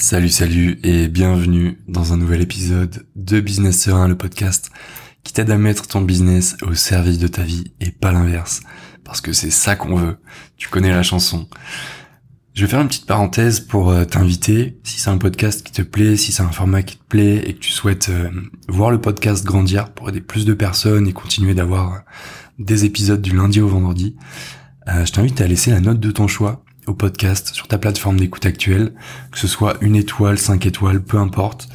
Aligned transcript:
Salut, 0.00 0.30
salut 0.30 0.80
et 0.82 1.08
bienvenue 1.08 1.78
dans 1.86 2.14
un 2.14 2.16
nouvel 2.16 2.40
épisode 2.40 3.06
de 3.16 3.38
Business 3.38 3.82
Serein, 3.82 4.08
le 4.08 4.16
podcast 4.16 4.70
qui 5.24 5.34
t'aide 5.34 5.50
à 5.50 5.58
mettre 5.58 5.86
ton 5.86 6.00
business 6.00 6.56
au 6.62 6.72
service 6.72 7.18
de 7.18 7.28
ta 7.28 7.42
vie 7.42 7.74
et 7.82 7.90
pas 7.90 8.10
l'inverse. 8.10 8.62
Parce 9.04 9.20
que 9.20 9.34
c'est 9.34 9.50
ça 9.50 9.76
qu'on 9.76 9.96
veut. 9.96 10.16
Tu 10.56 10.70
connais 10.70 10.88
la 10.90 11.02
chanson. 11.02 11.50
Je 12.54 12.62
vais 12.62 12.70
faire 12.70 12.80
une 12.80 12.88
petite 12.88 13.04
parenthèse 13.04 13.60
pour 13.60 13.90
euh, 13.90 14.06
t'inviter, 14.06 14.80
si 14.84 14.98
c'est 14.98 15.10
un 15.10 15.18
podcast 15.18 15.62
qui 15.62 15.70
te 15.70 15.82
plaît, 15.82 16.16
si 16.16 16.32
c'est 16.32 16.42
un 16.42 16.50
format 16.50 16.82
qui 16.82 16.96
te 16.96 17.04
plaît 17.04 17.46
et 17.46 17.52
que 17.52 17.60
tu 17.60 17.70
souhaites 17.70 18.08
euh, 18.08 18.30
voir 18.68 18.90
le 18.90 19.02
podcast 19.02 19.44
grandir 19.44 19.92
pour 19.92 20.08
aider 20.08 20.22
plus 20.22 20.46
de 20.46 20.54
personnes 20.54 21.08
et 21.08 21.12
continuer 21.12 21.52
d'avoir 21.52 21.92
euh, 21.92 21.98
des 22.58 22.86
épisodes 22.86 23.20
du 23.20 23.36
lundi 23.36 23.60
au 23.60 23.68
vendredi, 23.68 24.16
je 24.86 25.12
t'invite 25.12 25.40
à 25.40 25.46
laisser 25.46 25.70
la 25.70 25.80
note 25.80 26.00
de 26.00 26.10
ton 26.10 26.26
choix 26.26 26.64
au 26.90 26.94
podcast 26.94 27.54
sur 27.54 27.68
ta 27.68 27.78
plateforme 27.78 28.18
d'écoute 28.18 28.44
actuelle, 28.44 28.92
que 29.30 29.38
ce 29.38 29.46
soit 29.46 29.76
une 29.80 29.94
étoile, 29.94 30.38
cinq 30.38 30.66
étoiles, 30.66 31.00
peu 31.00 31.18
importe. 31.18 31.68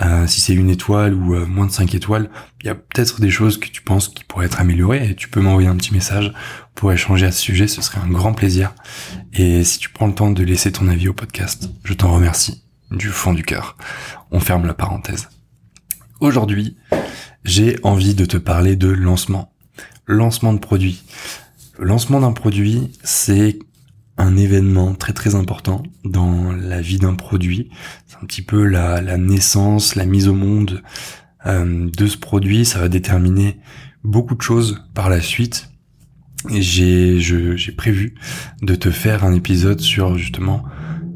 Euh, 0.00 0.26
si 0.26 0.40
c'est 0.40 0.54
une 0.54 0.70
étoile 0.70 1.14
ou 1.14 1.34
euh, 1.34 1.46
moins 1.46 1.66
de 1.66 1.70
cinq 1.70 1.94
étoiles, 1.94 2.30
il 2.62 2.66
y 2.66 2.70
a 2.70 2.74
peut-être 2.74 3.20
des 3.20 3.30
choses 3.30 3.60
que 3.60 3.68
tu 3.68 3.82
penses 3.82 4.08
qui 4.08 4.24
pourraient 4.24 4.46
être 4.46 4.60
améliorées 4.60 5.10
et 5.10 5.14
tu 5.14 5.28
peux 5.28 5.40
m'envoyer 5.40 5.68
un 5.68 5.76
petit 5.76 5.92
message 5.92 6.32
pour 6.74 6.90
échanger 6.90 7.26
à 7.26 7.32
ce 7.32 7.40
sujet, 7.40 7.68
ce 7.68 7.82
serait 7.82 8.00
un 8.00 8.08
grand 8.08 8.32
plaisir. 8.32 8.74
Et 9.34 9.62
si 9.62 9.78
tu 9.78 9.90
prends 9.90 10.06
le 10.06 10.14
temps 10.14 10.30
de 10.30 10.42
laisser 10.42 10.72
ton 10.72 10.88
avis 10.88 11.08
au 11.08 11.12
podcast, 11.12 11.68
je 11.84 11.92
t'en 11.92 12.12
remercie 12.12 12.64
du 12.90 13.08
fond 13.08 13.34
du 13.34 13.42
cœur. 13.42 13.76
On 14.30 14.40
ferme 14.40 14.66
la 14.66 14.74
parenthèse. 14.74 15.28
Aujourd'hui, 16.20 16.78
j'ai 17.44 17.78
envie 17.82 18.14
de 18.14 18.24
te 18.24 18.38
parler 18.38 18.76
de 18.76 18.88
lancement. 18.88 19.52
Lancement 20.06 20.54
de 20.54 20.58
produit. 20.58 21.02
Lancement 21.78 22.20
d'un 22.20 22.32
produit, 22.32 22.92
c'est 23.04 23.58
un 24.22 24.36
événement 24.36 24.94
très 24.94 25.12
très 25.12 25.34
important 25.34 25.82
dans 26.04 26.52
la 26.52 26.80
vie 26.80 26.98
d'un 26.98 27.14
produit. 27.14 27.70
C'est 28.06 28.16
un 28.22 28.26
petit 28.26 28.42
peu 28.42 28.64
la, 28.64 29.00
naissance, 29.16 29.94
la 29.96 30.06
mise 30.06 30.28
au 30.28 30.34
monde 30.34 30.82
euh, 31.46 31.90
de 31.90 32.06
ce 32.06 32.16
produit. 32.16 32.64
Ça 32.64 32.78
va 32.78 32.88
déterminer 32.88 33.58
beaucoup 34.04 34.34
de 34.34 34.42
choses 34.42 34.84
par 34.94 35.10
la 35.10 35.20
suite. 35.20 35.70
J'ai 36.50 37.20
prévu 37.76 38.14
de 38.62 38.74
te 38.74 38.90
faire 38.90 39.24
un 39.24 39.32
épisode 39.32 39.80
sur 39.80 40.16
justement 40.16 40.64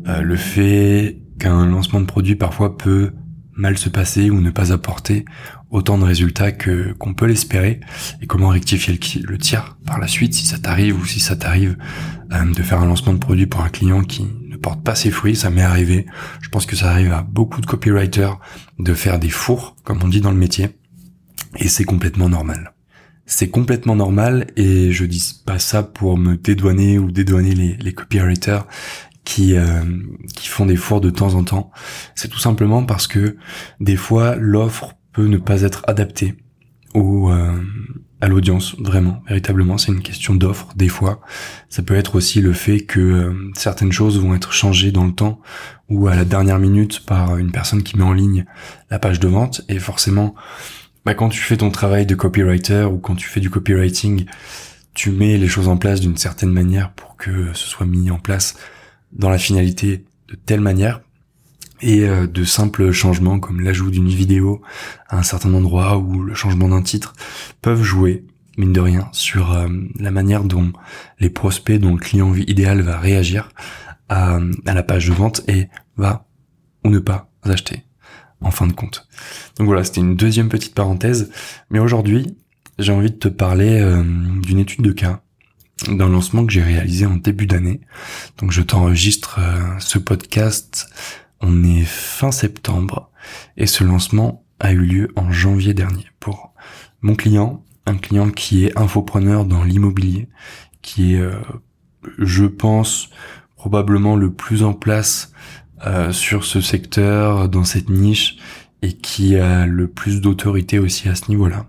euh, 0.06 0.20
le 0.20 0.36
fait 0.36 1.20
qu'un 1.38 1.66
lancement 1.66 2.00
de 2.00 2.06
produit 2.06 2.36
parfois 2.36 2.76
peut 2.76 3.12
mal 3.56 3.78
se 3.78 3.88
passer 3.88 4.30
ou 4.30 4.40
ne 4.40 4.50
pas 4.50 4.72
apporter 4.72 5.24
autant 5.70 5.98
de 5.98 6.04
résultats 6.04 6.52
que 6.52 6.92
qu'on 6.92 7.14
peut 7.14 7.26
l'espérer 7.26 7.80
et 8.22 8.26
comment 8.26 8.48
rectifier 8.48 8.94
le, 8.94 9.22
le, 9.26 9.38
tir 9.38 9.76
par 9.86 9.98
la 9.98 10.06
suite 10.06 10.34
si 10.34 10.46
ça 10.46 10.58
t'arrive 10.58 10.98
ou 11.00 11.04
si 11.04 11.20
ça 11.20 11.36
t'arrive 11.36 11.76
euh, 12.32 12.52
de 12.52 12.62
faire 12.62 12.80
un 12.80 12.86
lancement 12.86 13.12
de 13.12 13.18
produit 13.18 13.46
pour 13.46 13.62
un 13.62 13.68
client 13.68 14.02
qui 14.02 14.26
ne 14.48 14.56
porte 14.56 14.82
pas 14.82 14.94
ses 14.94 15.10
fruits, 15.10 15.36
ça 15.36 15.50
m'est 15.50 15.62
arrivé. 15.62 16.06
Je 16.40 16.48
pense 16.48 16.66
que 16.66 16.76
ça 16.76 16.90
arrive 16.90 17.12
à 17.12 17.22
beaucoup 17.22 17.60
de 17.60 17.66
copywriters 17.66 18.38
de 18.78 18.94
faire 18.94 19.18
des 19.18 19.28
fours, 19.28 19.76
comme 19.84 20.02
on 20.02 20.08
dit 20.08 20.20
dans 20.20 20.30
le 20.30 20.36
métier, 20.36 20.70
et 21.56 21.68
c'est 21.68 21.84
complètement 21.84 22.28
normal. 22.28 22.72
C'est 23.28 23.48
complètement 23.48 23.96
normal 23.96 24.46
et 24.56 24.92
je 24.92 25.04
dis 25.04 25.42
pas 25.44 25.58
ça 25.58 25.82
pour 25.82 26.16
me 26.16 26.36
dédouaner 26.36 26.98
ou 26.98 27.10
dédouaner 27.10 27.54
les, 27.54 27.76
les 27.76 27.92
copywriters 27.92 28.66
qui 29.26 29.56
euh, 29.56 29.82
qui 30.34 30.48
font 30.48 30.64
des 30.64 30.76
fours 30.76 31.02
de 31.02 31.10
temps 31.10 31.34
en 31.34 31.44
temps. 31.44 31.70
C'est 32.14 32.28
tout 32.28 32.38
simplement 32.38 32.84
parce 32.84 33.06
que 33.06 33.36
des 33.80 33.96
fois 33.96 34.36
l'offre 34.36 34.94
peut 35.12 35.26
ne 35.26 35.36
pas 35.36 35.62
être 35.62 35.82
adaptée 35.86 36.36
au 36.94 37.30
euh, 37.30 37.60
à 38.20 38.28
l'audience 38.28 38.76
vraiment 38.78 39.22
véritablement. 39.26 39.76
C'est 39.78 39.92
une 39.92 40.00
question 40.00 40.36
d'offre 40.36 40.68
des 40.76 40.88
fois. 40.88 41.20
Ça 41.68 41.82
peut 41.82 41.96
être 41.96 42.14
aussi 42.14 42.40
le 42.40 42.52
fait 42.52 42.80
que 42.80 43.00
euh, 43.00 43.50
certaines 43.54 43.92
choses 43.92 44.18
vont 44.18 44.34
être 44.34 44.52
changées 44.52 44.92
dans 44.92 45.04
le 45.04 45.12
temps 45.12 45.40
ou 45.90 46.06
à 46.06 46.14
la 46.14 46.24
dernière 46.24 46.60
minute 46.60 47.04
par 47.04 47.36
une 47.36 47.50
personne 47.50 47.82
qui 47.82 47.98
met 47.98 48.04
en 48.04 48.12
ligne 48.12 48.46
la 48.90 49.00
page 49.00 49.18
de 49.18 49.28
vente. 49.28 49.62
Et 49.68 49.80
forcément 49.80 50.36
bah, 51.04 51.14
quand 51.14 51.30
tu 51.30 51.40
fais 51.40 51.56
ton 51.56 51.70
travail 51.70 52.06
de 52.06 52.14
copywriter 52.14 52.84
ou 52.84 52.98
quand 52.98 53.16
tu 53.16 53.28
fais 53.28 53.40
du 53.40 53.50
copywriting 53.50 54.26
tu 54.94 55.10
mets 55.10 55.36
les 55.36 55.48
choses 55.48 55.68
en 55.68 55.76
place 55.76 56.00
d'une 56.00 56.16
certaine 56.16 56.52
manière 56.52 56.92
pour 56.92 57.16
que 57.16 57.52
ce 57.54 57.66
soit 57.66 57.86
mis 57.86 58.10
en 58.10 58.18
place 58.18 58.56
dans 59.16 59.30
la 59.30 59.38
finalité 59.38 60.04
de 60.28 60.34
telle 60.34 60.60
manière 60.60 61.00
et 61.80 62.04
euh, 62.04 62.26
de 62.26 62.44
simples 62.44 62.90
changements 62.90 63.38
comme 63.38 63.60
l'ajout 63.60 63.90
d'une 63.90 64.08
vidéo 64.08 64.62
à 65.08 65.18
un 65.18 65.22
certain 65.22 65.52
endroit 65.54 65.98
ou 65.98 66.22
le 66.22 66.34
changement 66.34 66.68
d'un 66.68 66.82
titre 66.82 67.14
peuvent 67.60 67.82
jouer 67.82 68.24
mine 68.56 68.72
de 68.72 68.80
rien 68.80 69.08
sur 69.12 69.52
euh, 69.52 69.68
la 69.98 70.10
manière 70.10 70.44
dont 70.44 70.72
les 71.20 71.30
prospects 71.30 71.78
dont 71.78 71.92
le 71.92 72.00
client 72.00 72.34
idéal 72.34 72.80
va 72.80 72.98
réagir 72.98 73.50
à, 74.08 74.38
la 74.64 74.82
page 74.82 75.08
de 75.08 75.12
vente 75.12 75.42
et 75.48 75.68
va 75.96 76.26
ou 76.84 76.90
ne 76.90 76.98
pas 76.98 77.30
acheter 77.42 77.82
en 78.40 78.50
fin 78.50 78.66
de 78.66 78.72
compte. 78.72 79.08
Donc 79.58 79.66
voilà, 79.66 79.82
c'était 79.82 80.00
une 80.00 80.14
deuxième 80.14 80.48
petite 80.48 80.74
parenthèse, 80.74 81.30
mais 81.70 81.78
aujourd'hui 81.78 82.36
j'ai 82.78 82.92
envie 82.92 83.10
de 83.10 83.16
te 83.16 83.28
parler 83.28 83.80
euh, 83.80 84.02
d'une 84.42 84.58
étude 84.58 84.82
de 84.82 84.92
cas 84.92 85.22
d'un 85.84 86.08
lancement 86.08 86.46
que 86.46 86.52
j'ai 86.52 86.62
réalisé 86.62 87.06
en 87.06 87.16
début 87.16 87.46
d'année. 87.46 87.80
Donc 88.38 88.50
je 88.50 88.62
t'enregistre 88.62 89.38
euh, 89.40 89.78
ce 89.78 89.98
podcast, 89.98 90.88
on 91.40 91.64
est 91.64 91.84
fin 91.84 92.32
septembre 92.32 93.10
et 93.56 93.66
ce 93.66 93.84
lancement 93.84 94.44
a 94.58 94.72
eu 94.72 94.80
lieu 94.80 95.08
en 95.16 95.30
janvier 95.30 95.74
dernier 95.74 96.06
pour 96.18 96.54
mon 97.02 97.14
client, 97.14 97.62
un 97.84 97.96
client 97.96 98.30
qui 98.30 98.64
est 98.64 98.78
infopreneur 98.78 99.44
dans 99.44 99.64
l'immobilier, 99.64 100.28
qui 100.80 101.14
est, 101.14 101.20
euh, 101.20 101.38
je 102.18 102.46
pense, 102.46 103.10
probablement 103.54 104.16
le 104.16 104.32
plus 104.32 104.62
en 104.62 104.72
place 104.72 105.32
euh, 105.86 106.10
sur 106.10 106.44
ce 106.44 106.62
secteur, 106.62 107.50
dans 107.50 107.64
cette 107.64 107.90
niche, 107.90 108.38
et 108.80 108.94
qui 108.94 109.36
a 109.36 109.66
le 109.66 109.88
plus 109.88 110.20
d'autorité 110.22 110.78
aussi 110.78 111.08
à 111.08 111.14
ce 111.14 111.28
niveau-là. 111.28 111.66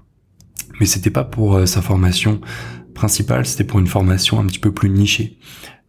Mais 0.79 0.85
c'était 0.85 1.09
pas 1.09 1.24
pour 1.24 1.68
sa 1.68 1.81
formation 1.81 2.39
principal, 2.97 3.45
c'était 3.45 3.63
pour 3.63 3.79
une 3.79 3.87
formation 3.87 4.39
un 4.39 4.45
petit 4.47 4.59
peu 4.59 4.73
plus 4.73 4.89
nichée. 4.89 5.37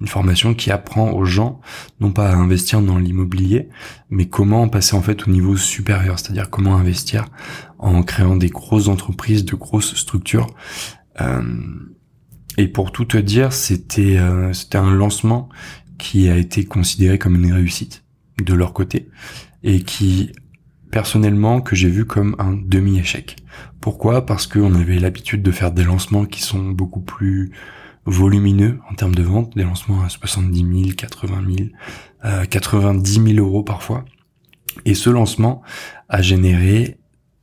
Une 0.01 0.07
formation 0.07 0.55
qui 0.55 0.71
apprend 0.71 1.11
aux 1.11 1.25
gens, 1.25 1.61
non 2.01 2.13
pas 2.13 2.31
à 2.31 2.37
investir 2.37 2.83
dans 2.83 2.99
l'immobilier, 2.99 3.69
mais 4.11 4.29
comment 4.29 4.69
passer 4.69 4.95
en 4.95 5.03
fait 5.03 5.27
au 5.27 5.31
niveau 5.31 5.57
supérieur, 5.57 6.19
c'est-à-dire 6.19 6.51
comment 6.51 6.77
investir 6.77 7.25
en 7.79 8.03
créant 8.05 8.37
des 8.37 8.51
grosses 8.51 8.89
entreprises, 8.89 9.45
de 9.45 9.57
grosses 9.57 9.97
structures. 9.97 10.47
Euh, 11.21 11.43
et 12.59 12.69
pour 12.69 12.93
tout 12.93 13.07
te 13.07 13.17
dire, 13.17 13.53
c'était 13.53 14.19
euh, 14.19 14.53
c'était 14.53 14.79
un 14.79 14.93
lancement 14.93 15.49
qui 15.99 16.29
a 16.29 16.37
été 16.37 16.65
considéré 16.65 17.19
comme 17.19 17.35
une 17.35 17.53
réussite 17.53 18.05
de 18.45 18.55
leur 18.55 18.73
côté 18.73 19.09
et 19.65 19.83
qui 19.83 20.31
personnellement 20.91 21.61
que 21.61 21.77
j'ai 21.77 21.89
vu 21.89 22.05
comme 22.05 22.35
un 22.39 22.53
demi-échec. 22.53 23.37
Pourquoi? 23.81 24.27
Parce 24.27 24.47
qu'on 24.47 24.75
avait 24.75 24.99
l'habitude 24.99 25.43
de 25.43 25.51
faire 25.51 25.73
des 25.73 25.85
lancements 25.85 26.25
qui 26.25 26.43
sont 26.43 26.71
beaucoup 26.71 27.01
plus 27.01 27.53
volumineux 28.05 28.81
en 28.91 28.95
termes 28.95 29.15
de 29.15 29.23
vente, 29.23 29.55
des 29.57 29.65
lancements 29.65 30.03
à 30.03 30.09
70 30.09 30.83
000, 30.85 30.95
80 30.97 31.43
000, 31.57 31.69
euh, 32.25 32.45
90 32.47 33.35
000 33.35 33.47
euros 33.47 33.63
parfois. 33.63 34.05
Et 34.85 34.95
ce 34.95 35.11
lancement 35.11 35.63
a 36.09 36.23
généré 36.23 36.99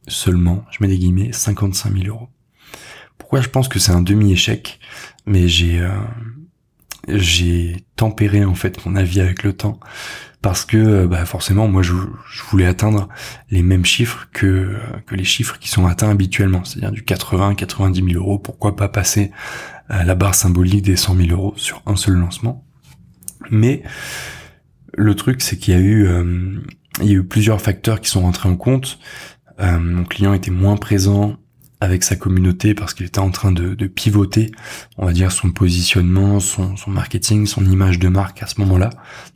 seulement, 0.08 0.66
je 0.72 0.78
mets 0.82 0.88
des 0.88 0.98
guillemets, 0.98 1.32
55 1.32 1.94
000 1.94 2.08
euros. 2.08 2.30
Pourquoi? 3.18 3.42
Je 3.42 3.50
pense 3.50 3.68
que 3.68 3.80
c'est 3.80 3.92
un 3.92 4.02
demi-échec 4.02 4.80
Mais 5.26 5.48
j'ai 5.48 5.80
euh, 5.80 5.90
j'ai 7.08 7.86
tempéré 7.96 8.46
en 8.46 8.56
fait 8.56 8.84
mon 8.86 8.96
avis 8.96 9.22
avec 9.22 9.44
le 9.44 9.54
temps 9.54 9.80
parce 10.46 10.64
que 10.64 10.78
euh, 10.78 11.08
bah 11.08 11.26
forcément 11.26 11.68
moi 11.68 11.82
je, 11.82 11.94
voulais 12.52 12.68
atteindre 12.68 13.10
les 13.50 13.64
mêmes 13.64 13.84
chiffres 13.84 14.28
que 14.32 14.76
que 15.08 15.16
les 15.16 15.24
chiffres 15.24 15.58
qui 15.58 15.70
sont 15.70 15.88
atteints 15.88 16.12
habituellement, 16.12 16.64
c'est-à-dire 16.64 16.92
du 16.92 17.04
80 17.04 17.56
90 17.56 18.14
000 18.14 18.24
euros. 18.24 18.38
Pourquoi 18.38 18.76
pas 18.76 18.88
passer 18.88 19.32
à 19.90 20.04
la 20.04 20.14
barre 20.14 20.36
symbolique 20.36 20.84
des 20.84 20.98
100 20.98 21.16
000 21.16 21.30
euros 21.32 21.54
sur 21.58 21.82
un 21.88 21.96
seul 21.96 22.14
lancement? 22.18 22.64
Mais 23.50 23.82
le 24.94 25.16
truc 25.16 25.42
c'est 25.42 25.58
qu'il 25.58 25.74
y 25.74 25.78
a 25.78 25.80
eu 25.80 26.06
euh, 26.06 26.62
il 27.02 27.08
y 27.08 27.14
a 27.14 27.16
eu 27.16 27.24
plusieurs 27.24 27.60
facteurs 27.60 28.00
qui 28.00 28.12
sont 28.12 28.22
rentrés 28.22 28.48
en 28.48 28.56
compte. 28.56 29.00
Euh, 29.60 29.80
mon 29.80 30.04
client 30.04 30.36
était 30.36 30.52
moins 30.52 30.78
présent 30.78 31.38
avec 31.82 32.04
sa 32.04 32.16
communauté 32.16 32.74
parce 32.74 32.94
qu'il 32.94 33.06
était 33.06 33.20
en 33.20 33.32
train 33.32 33.52
de, 33.52 33.88
pivoter, 33.88 34.52
on 34.98 35.06
va 35.06 35.14
dire, 35.14 35.32
son 35.32 35.52
positionnement, 35.52 36.40
son, 36.40 36.76
marketing, 36.88 37.46
son 37.46 37.66
image 37.66 38.00
de 38.00 38.08
marque 38.08 38.42
à 38.44 38.48
ce 38.48 38.60
moment-là. 38.62 38.90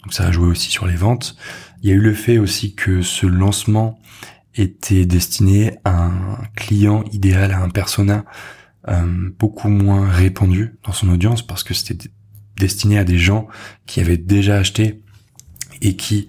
Donc 0.04 0.14
ça 0.14 0.26
a 0.26 0.32
joué 0.32 0.48
aussi 0.48 0.70
sur 0.70 0.88
les 0.88 0.96
ventes. 0.96 1.36
Il 1.82 1.90
y 1.90 1.92
a 1.92 1.96
eu 1.96 2.02
le 2.02 2.14
fait 2.14 2.38
aussi 2.38 2.76
que 2.76 3.02
ce 3.02 3.26
lancement 3.26 4.00
était 4.56 5.06
destiné 5.06 5.78
à 5.86 6.06
un 6.06 6.38
client 6.56 7.04
idéal, 7.12 7.52
à 7.52 7.60
un 7.60 7.70
persona 7.70 8.26
euh, 8.88 9.30
beaucoup 9.38 9.70
moins 9.70 10.10
répandu 10.10 10.78
dans 10.86 10.94
son 10.94 11.10
audience 11.10 11.46
parce 11.46 11.64
que 11.64 11.74
c'était 11.74 12.10
destiné 12.58 12.98
à 12.98 13.04
des 13.04 13.18
gens 13.18 13.48
qui 13.86 14.00
avaient 14.00 14.18
déjà 14.18 14.58
acheté 14.58 15.02
et 15.82 15.96
qui 15.96 16.28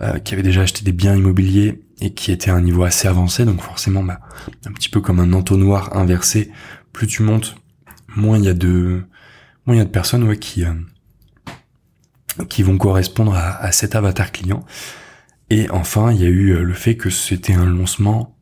euh, 0.00 0.18
qui 0.18 0.34
avaient 0.34 0.42
déjà 0.42 0.62
acheté 0.62 0.82
des 0.82 0.92
biens 0.92 1.14
immobiliers 1.14 1.83
et 2.00 2.12
qui 2.12 2.32
était 2.32 2.50
à 2.50 2.54
un 2.54 2.62
niveau 2.62 2.84
assez 2.84 3.08
avancé, 3.08 3.44
donc 3.44 3.60
forcément, 3.60 4.02
bah, 4.02 4.20
un 4.66 4.72
petit 4.72 4.88
peu 4.88 5.00
comme 5.00 5.20
un 5.20 5.32
entonnoir 5.32 5.96
inversé, 5.96 6.50
plus 6.92 7.06
tu 7.06 7.22
montes, 7.22 7.56
moins 8.16 8.38
il 8.38 8.44
y 8.44 8.48
a 8.48 8.54
de, 8.54 9.04
moins 9.66 9.76
il 9.76 9.78
y 9.78 9.82
a 9.82 9.84
de 9.84 9.90
personnes 9.90 10.36
qui, 10.38 10.64
euh, 10.64 10.72
qui 12.48 12.62
vont 12.62 12.78
correspondre 12.78 13.34
à, 13.34 13.70
cet 13.72 13.94
avatar 13.94 14.32
client. 14.32 14.64
Et 15.50 15.70
enfin, 15.70 16.12
il 16.12 16.20
y 16.20 16.24
a 16.24 16.28
eu 16.28 16.54
le 16.54 16.74
fait 16.74 16.96
que 16.96 17.10
c'était 17.10 17.54
un 17.54 17.66
lancement, 17.66 18.36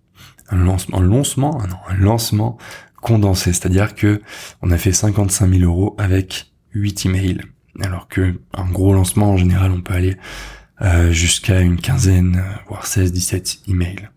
un 0.49 0.57
lancement, 0.57 0.99
un 0.99 1.03
lancement, 1.03 1.59
ah 1.63 1.93
un 1.93 1.97
lancement 1.97 2.59
condensé, 2.97 3.53
c'est-à-dire 3.53 3.95
que 3.95 4.23
on 4.63 4.71
a 4.71 4.79
fait 4.79 4.93
55 4.93 5.49
000 5.53 5.63
euros 5.63 5.95
avec 5.99 6.53
8 6.73 7.07
emails, 7.07 7.41
alors 7.81 8.09
que 8.09 8.41
un 8.55 8.71
gros 8.71 8.95
lancement 8.95 9.33
en 9.33 9.37
général, 9.37 9.73
on 9.73 9.83
peut 9.83 9.95
aller 9.95 10.13
euh, 10.13 10.62
jusqu'à 11.11 11.61
une 11.61 11.81
quinzaine, 11.81 12.43
voire 12.69 12.87
16, 12.87 13.13
17 13.13 13.61
emails. 13.69 14.09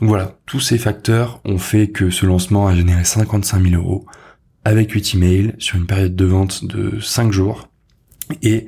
Donc 0.00 0.08
voilà, 0.08 0.38
tous 0.46 0.60
ces 0.60 0.78
facteurs 0.78 1.40
ont 1.44 1.58
fait 1.58 1.88
que 1.88 2.10
ce 2.10 2.26
lancement 2.26 2.66
a 2.66 2.74
généré 2.74 3.04
55 3.04 3.62
000 3.62 3.82
euros 3.82 4.06
avec 4.64 4.92
8 4.92 5.14
emails 5.14 5.54
sur 5.58 5.76
une 5.76 5.86
période 5.86 6.14
de 6.14 6.24
vente 6.24 6.64
de 6.64 7.00
5 7.00 7.32
jours. 7.32 7.68
Et 8.42 8.66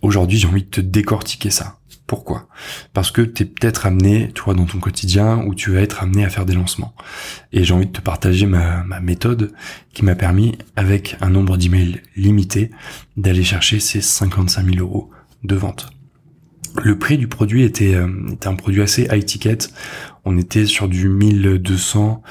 aujourd'hui, 0.00 0.38
j'ai 0.38 0.48
envie 0.48 0.62
de 0.62 0.68
te 0.68 0.80
décortiquer 0.80 1.50
ça. 1.50 1.78
Pourquoi? 2.06 2.48
Parce 2.92 3.10
que 3.10 3.22
tu 3.22 3.42
es 3.42 3.46
peut-être 3.46 3.86
amené, 3.86 4.30
toi, 4.32 4.54
dans 4.54 4.66
ton 4.66 4.78
quotidien, 4.78 5.38
où 5.46 5.54
tu 5.54 5.72
vas 5.72 5.80
être 5.80 6.02
amené 6.02 6.24
à 6.24 6.28
faire 6.28 6.44
des 6.44 6.54
lancements. 6.54 6.94
Et 7.52 7.64
j'ai 7.64 7.72
envie 7.72 7.86
de 7.86 7.92
te 7.92 8.00
partager 8.00 8.46
ma, 8.46 8.84
ma 8.84 9.00
méthode 9.00 9.52
qui 9.94 10.04
m'a 10.04 10.14
permis, 10.14 10.58
avec 10.76 11.16
un 11.20 11.30
nombre 11.30 11.56
d'emails 11.56 12.02
limité, 12.16 12.70
d'aller 13.16 13.44
chercher 13.44 13.80
ces 13.80 14.00
55 14.00 14.74
000 14.74 14.78
euros 14.78 15.10
de 15.42 15.54
vente. 15.54 15.90
Le 16.82 16.98
prix 16.98 17.18
du 17.18 17.28
produit 17.28 17.64
était, 17.64 17.94
euh, 17.94 18.08
était 18.32 18.48
un 18.48 18.54
produit 18.54 18.82
assez 18.82 19.08
high 19.10 19.24
ticket. 19.24 19.58
On 20.24 20.38
était 20.38 20.66
sur 20.66 20.88
du 20.88 21.08
1200, 21.08 22.22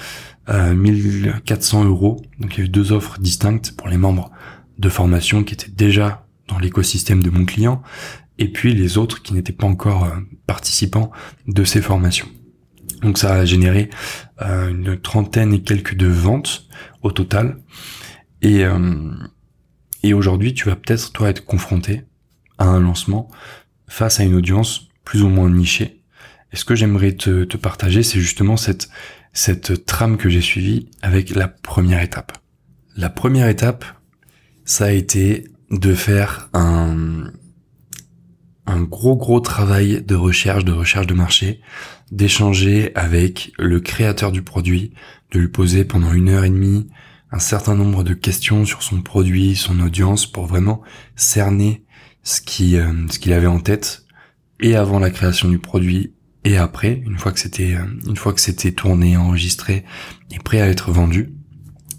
euh, 0.49 0.73
1400 0.73 1.85
euros. 1.85 2.21
Donc 2.39 2.55
il 2.55 2.59
y 2.59 2.61
a 2.63 2.65
eu 2.65 2.69
deux 2.69 2.91
offres 2.91 3.19
distinctes 3.19 3.75
pour 3.75 3.87
les 3.87 3.97
membres 3.97 4.31
de 4.79 4.89
formation 4.89 5.43
qui 5.43 5.53
étaient 5.53 5.71
déjà 5.71 6.25
dans 6.47 6.59
l'écosystème 6.59 7.21
de 7.21 7.29
mon 7.29 7.45
client 7.45 7.81
et 8.41 8.47
puis 8.47 8.73
les 8.73 8.97
autres 8.97 9.21
qui 9.21 9.33
n'étaient 9.33 9.53
pas 9.53 9.67
encore 9.67 10.05
euh, 10.05 10.19
participants 10.47 11.11
de 11.47 11.63
ces 11.63 11.81
formations. 11.81 12.27
Donc 13.01 13.19
ça 13.19 13.35
a 13.35 13.45
généré 13.45 13.89
euh, 14.41 14.69
une 14.69 14.99
trentaine 14.99 15.53
et 15.53 15.61
quelques 15.61 15.95
de 15.95 16.07
ventes 16.07 16.67
au 17.03 17.11
total. 17.11 17.57
Et, 18.41 18.65
euh, 18.65 19.11
et 20.01 20.13
aujourd'hui, 20.13 20.55
tu 20.55 20.69
vas 20.69 20.75
peut-être 20.75 21.11
toi 21.11 21.29
être 21.29 21.45
confronté 21.45 22.03
à 22.57 22.65
un 22.65 22.79
lancement 22.79 23.29
face 23.91 24.21
à 24.21 24.23
une 24.23 24.35
audience 24.35 24.87
plus 25.03 25.21
ou 25.21 25.27
moins 25.27 25.49
nichée. 25.49 26.01
Et 26.53 26.55
ce 26.55 26.63
que 26.63 26.75
j'aimerais 26.75 27.11
te, 27.11 27.43
te 27.43 27.57
partager, 27.57 28.03
c'est 28.03 28.21
justement 28.21 28.55
cette, 28.55 28.89
cette 29.33 29.85
trame 29.85 30.15
que 30.15 30.29
j'ai 30.29 30.41
suivie 30.41 30.89
avec 31.01 31.29
la 31.31 31.49
première 31.49 32.01
étape. 32.01 32.37
La 32.95 33.09
première 33.09 33.49
étape, 33.49 33.83
ça 34.63 34.85
a 34.85 34.91
été 34.91 35.43
de 35.71 35.93
faire 35.93 36.49
un, 36.53 37.31
un 38.65 38.81
gros 38.81 39.17
gros 39.17 39.41
travail 39.41 40.01
de 40.01 40.15
recherche, 40.15 40.63
de 40.63 40.71
recherche 40.71 41.07
de 41.07 41.13
marché, 41.13 41.61
d'échanger 42.11 42.91
avec 42.95 43.51
le 43.59 43.81
créateur 43.81 44.31
du 44.31 44.41
produit, 44.41 44.93
de 45.31 45.39
lui 45.39 45.49
poser 45.49 45.83
pendant 45.83 46.13
une 46.13 46.29
heure 46.29 46.45
et 46.45 46.49
demie 46.49 46.87
un 47.31 47.39
certain 47.39 47.75
nombre 47.75 48.03
de 48.05 48.13
questions 48.13 48.63
sur 48.63 48.83
son 48.83 49.01
produit, 49.01 49.55
son 49.55 49.81
audience, 49.81 50.25
pour 50.25 50.45
vraiment 50.45 50.81
cerner 51.15 51.83
euh, 52.23 53.07
ce 53.09 53.19
qu'il 53.19 53.33
avait 53.33 53.47
en 53.47 53.59
tête 53.59 54.05
et 54.59 54.75
avant 54.75 54.99
la 54.99 55.09
création 55.09 55.49
du 55.49 55.59
produit 55.59 56.13
et 56.43 56.57
après, 56.57 57.01
une 57.05 57.17
fois 57.17 57.31
que 57.31 57.39
c'était 57.39 57.75
euh, 57.75 57.85
une 58.07 58.17
fois 58.17 58.33
que 58.33 58.41
c'était 58.41 58.71
tourné, 58.71 59.17
enregistré 59.17 59.85
et 60.31 60.39
prêt 60.39 60.61
à 60.61 60.67
être 60.67 60.91
vendu. 60.91 61.33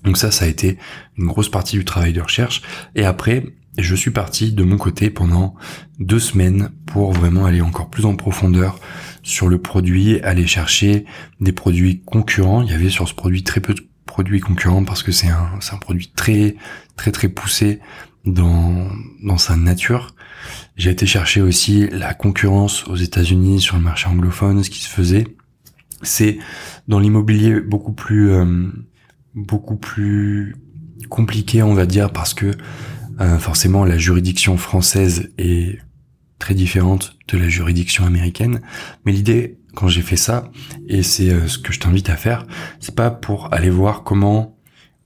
Donc 0.05 0.17
ça, 0.17 0.33
ça 0.33 0.47
a 0.47 0.49
été 0.49 0.79
une 1.17 1.27
grosse 1.27 1.49
partie 1.49 1.77
du 1.77 1.85
travail 1.85 2.13
de 2.13 2.21
recherche. 2.21 2.63
Et 2.97 3.05
après, 3.05 3.45
je 3.79 3.95
suis 3.95 4.11
parti 4.11 4.53
de 4.53 4.65
mon 4.65 4.77
côté 4.77 5.11
pendant 5.11 5.55
deux 6.01 6.19
semaines 6.19 6.71
pour 6.87 7.13
vraiment 7.13 7.47
aller 7.47 7.61
encore 7.61 7.89
plus 7.89 8.05
en 8.05 8.17
profondeur 8.17 8.81
sur 9.23 9.49
le 9.49 9.59
produit, 9.59 10.21
aller 10.21 10.47
chercher 10.47 11.05
des 11.41 11.53
produits 11.53 12.03
concurrents. 12.03 12.63
Il 12.63 12.71
y 12.71 12.75
avait 12.75 12.91
sur 12.91 13.09
ce 13.09 13.15
produit 13.15 13.45
très 13.45 13.61
peu 13.61 13.75
de 13.75 13.83
produits 14.05 14.41
concurrents 14.41 14.85
parce 14.85 15.05
que 15.05 15.13
c'est 15.13 15.29
un, 15.29 15.51
c'est 15.61 15.75
un 15.75 15.79
produit 15.79 16.13
très, 16.15 16.57
très, 16.97 17.13
très 17.13 17.29
poussé 17.29 17.81
dans, 18.25 18.89
dans 19.23 19.39
sa 19.39 19.57
nature. 19.57 20.15
J'ai 20.77 20.91
été 20.91 21.07
chercher 21.07 21.41
aussi 21.41 21.89
la 21.91 22.15
concurrence 22.15 22.87
aux 22.89 22.97
États-Unis 22.97 23.61
sur 23.61 23.77
le 23.77 23.83
marché 23.83 24.09
anglophone, 24.09 24.63
ce 24.63 24.71
qui 24.71 24.81
se 24.81 24.89
faisait. 24.89 25.27
C'est 26.03 26.39
dans 26.89 26.99
l'immobilier 26.99 27.61
beaucoup 27.61 27.93
plus, 27.93 28.31
euh, 28.31 28.67
beaucoup 29.35 29.77
plus 29.77 30.57
compliqué, 31.09 31.63
on 31.63 31.75
va 31.75 31.87
dire, 31.87 32.11
parce 32.11 32.35
que 32.35 32.53
euh, 33.21 33.39
forcément, 33.39 33.85
la 33.85 33.99
juridiction 33.99 34.57
française 34.57 35.31
est 35.39 35.79
très 36.39 36.55
différente 36.55 37.17
de 37.29 37.39
la 37.39 37.49
juridiction 37.49 38.05
américaine. 38.05 38.63
Mais 39.05 39.13
l'idée, 39.13 39.59
quand 39.75 39.89
j'ai 39.89 40.03
fait 40.03 40.17
ça, 40.17 40.51
et 40.89 41.03
c'est 41.03 41.31
euh, 41.31 41.47
ce 41.47 41.59
que 41.59 41.73
je 41.73 41.81
t'invite 41.81 42.11
à 42.11 42.17
faire, 42.17 42.47
c'est 42.81 42.95
pas 42.95 43.11
pour 43.11 43.53
aller 43.55 43.71
voir 43.71 44.03
comment 44.03 44.59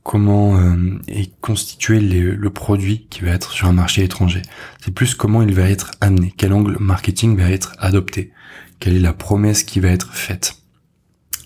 comment 0.07 0.57
euh, 0.57 1.01
est 1.09 1.37
constitué 1.41 1.99
le 1.99 2.51
produit 2.51 3.09
qui 3.11 3.23
va 3.23 3.33
être 3.33 3.51
sur 3.51 3.67
un 3.67 3.73
marché 3.73 4.05
étranger. 4.05 4.43
C'est 4.81 4.95
plus 4.95 5.17
comment 5.17 5.43
il 5.43 5.53
va 5.53 5.69
être 5.69 5.91
amené, 6.01 6.33
quel 6.37 6.53
angle 6.53 6.77
marketing 6.79 7.37
va 7.37 7.51
être 7.51 7.75
adopté, 7.81 8.33
quelle 8.79 8.95
est 8.95 9.01
la 9.01 9.13
promesse 9.13 9.65
qui 9.65 9.81
va 9.81 9.89
être 9.89 10.15
faite. 10.15 10.63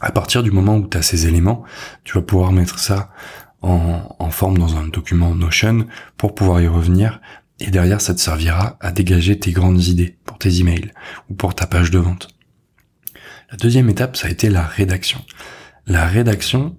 À 0.00 0.12
partir 0.12 0.42
du 0.42 0.50
moment 0.50 0.76
où 0.76 0.86
tu 0.86 0.98
as 0.98 1.02
ces 1.02 1.26
éléments, 1.26 1.64
tu 2.04 2.12
vas 2.12 2.20
pouvoir 2.20 2.52
mettre 2.52 2.78
ça 2.78 3.10
en, 3.62 4.30
forme 4.30 4.58
dans 4.58 4.76
un 4.76 4.88
document 4.88 5.34
Notion 5.34 5.86
pour 6.18 6.34
pouvoir 6.34 6.60
y 6.60 6.68
revenir. 6.68 7.22
Et 7.60 7.70
derrière, 7.70 8.02
ça 8.02 8.14
te 8.14 8.20
servira 8.20 8.76
à 8.80 8.92
dégager 8.92 9.38
tes 9.38 9.52
grandes 9.52 9.82
idées 9.84 10.18
pour 10.26 10.36
tes 10.36 10.60
emails 10.60 10.92
ou 11.30 11.34
pour 11.34 11.54
ta 11.54 11.66
page 11.66 11.90
de 11.90 11.98
vente. 11.98 12.28
La 13.50 13.56
deuxième 13.56 13.88
étape, 13.88 14.18
ça 14.18 14.28
a 14.28 14.30
été 14.30 14.50
la 14.50 14.66
rédaction. 14.66 15.24
La 15.86 16.06
rédaction, 16.06 16.76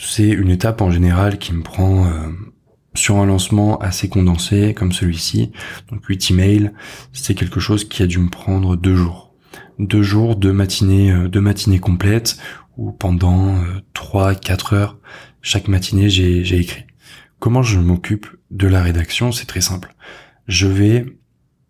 c'est 0.00 0.28
une 0.28 0.50
étape 0.50 0.80
en 0.80 0.90
général 0.90 1.38
qui 1.38 1.52
me 1.52 1.62
prend 1.62 2.06
euh, 2.06 2.10
sur 2.94 3.16
un 3.16 3.26
lancement 3.26 3.78
assez 3.78 4.08
condensé 4.08 4.74
comme 4.74 4.92
celui-ci, 4.92 5.52
donc 5.90 6.04
8 6.06 6.30
emails, 6.30 6.72
c'est 7.12 7.34
quelque 7.34 7.60
chose 7.60 7.88
qui 7.88 8.02
a 8.02 8.06
dû 8.06 8.18
me 8.18 8.30
prendre 8.30 8.76
deux 8.76 8.96
jours. 8.96 9.34
Deux 9.78 10.02
jours, 10.02 10.36
de 10.36 10.50
matinée, 10.50 11.12
euh, 11.12 11.28
deux 11.28 11.40
matinées 11.40 11.78
complètes, 11.78 12.38
où 12.76 12.92
pendant 12.92 13.56
euh, 13.56 13.82
trois, 13.92 14.34
quatre 14.34 14.72
heures, 14.72 14.98
chaque 15.42 15.68
matinée, 15.68 16.08
j'ai 16.08 16.58
écrit. 16.58 16.84
Comment 17.38 17.62
je 17.62 17.78
m'occupe 17.78 18.26
de 18.50 18.66
la 18.66 18.82
rédaction? 18.82 19.30
C'est 19.30 19.46
très 19.46 19.60
simple. 19.60 19.94
Je 20.46 20.66
vais 20.66 21.06